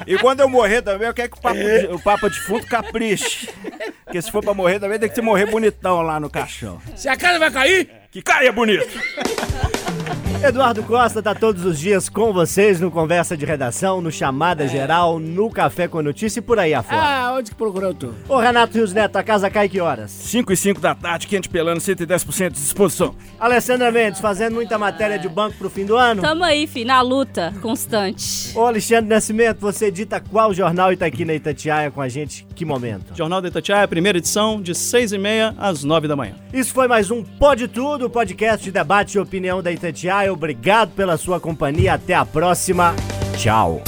[0.08, 2.66] E quando eu morrer também, eu quero que o papo de, o papo de fundo
[2.66, 3.48] capriche.
[4.04, 6.82] Porque se for pra morrer também, tem que se morrer bonitão lá no caixão.
[6.96, 8.88] Se a casa vai cair, Que caia bonito!
[10.44, 15.18] Eduardo Costa tá todos os dias com vocês no Conversa de Redação, no Chamada Geral,
[15.18, 17.02] no Café com Notícia e por aí afora.
[17.02, 18.10] ah, onde que procurou eu tô?
[18.28, 20.12] Ô Renato Rios Neto, a casa cai que horas?
[20.12, 23.16] 5 e 5 da tarde, quente pelando, 110% de disposição.
[23.40, 26.22] Alessandra Mendes, fazendo muita matéria de banco pro fim do ano?
[26.22, 28.52] Tamo aí, fi, na luta constante.
[28.54, 32.46] Ô Alexandre Nascimento, você edita qual jornal e tá aqui na Itatiaia com a gente?
[32.54, 33.16] Que momento?
[33.16, 36.36] Jornal da Itatiaia, primeira edição, de 6 e meia às 9 da manhã.
[36.52, 40.33] Isso foi mais um Pode Tudo, podcast de debate e opinião da Itatiaia.
[40.34, 41.94] Obrigado pela sua companhia.
[41.94, 42.94] Até a próxima.
[43.38, 43.82] Tchau.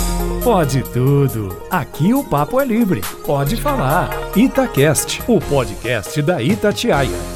[0.43, 1.55] Pode tudo.
[1.69, 3.01] Aqui o papo é livre.
[3.25, 4.09] Pode falar.
[4.35, 7.34] Itacast, o podcast da Itatiaia.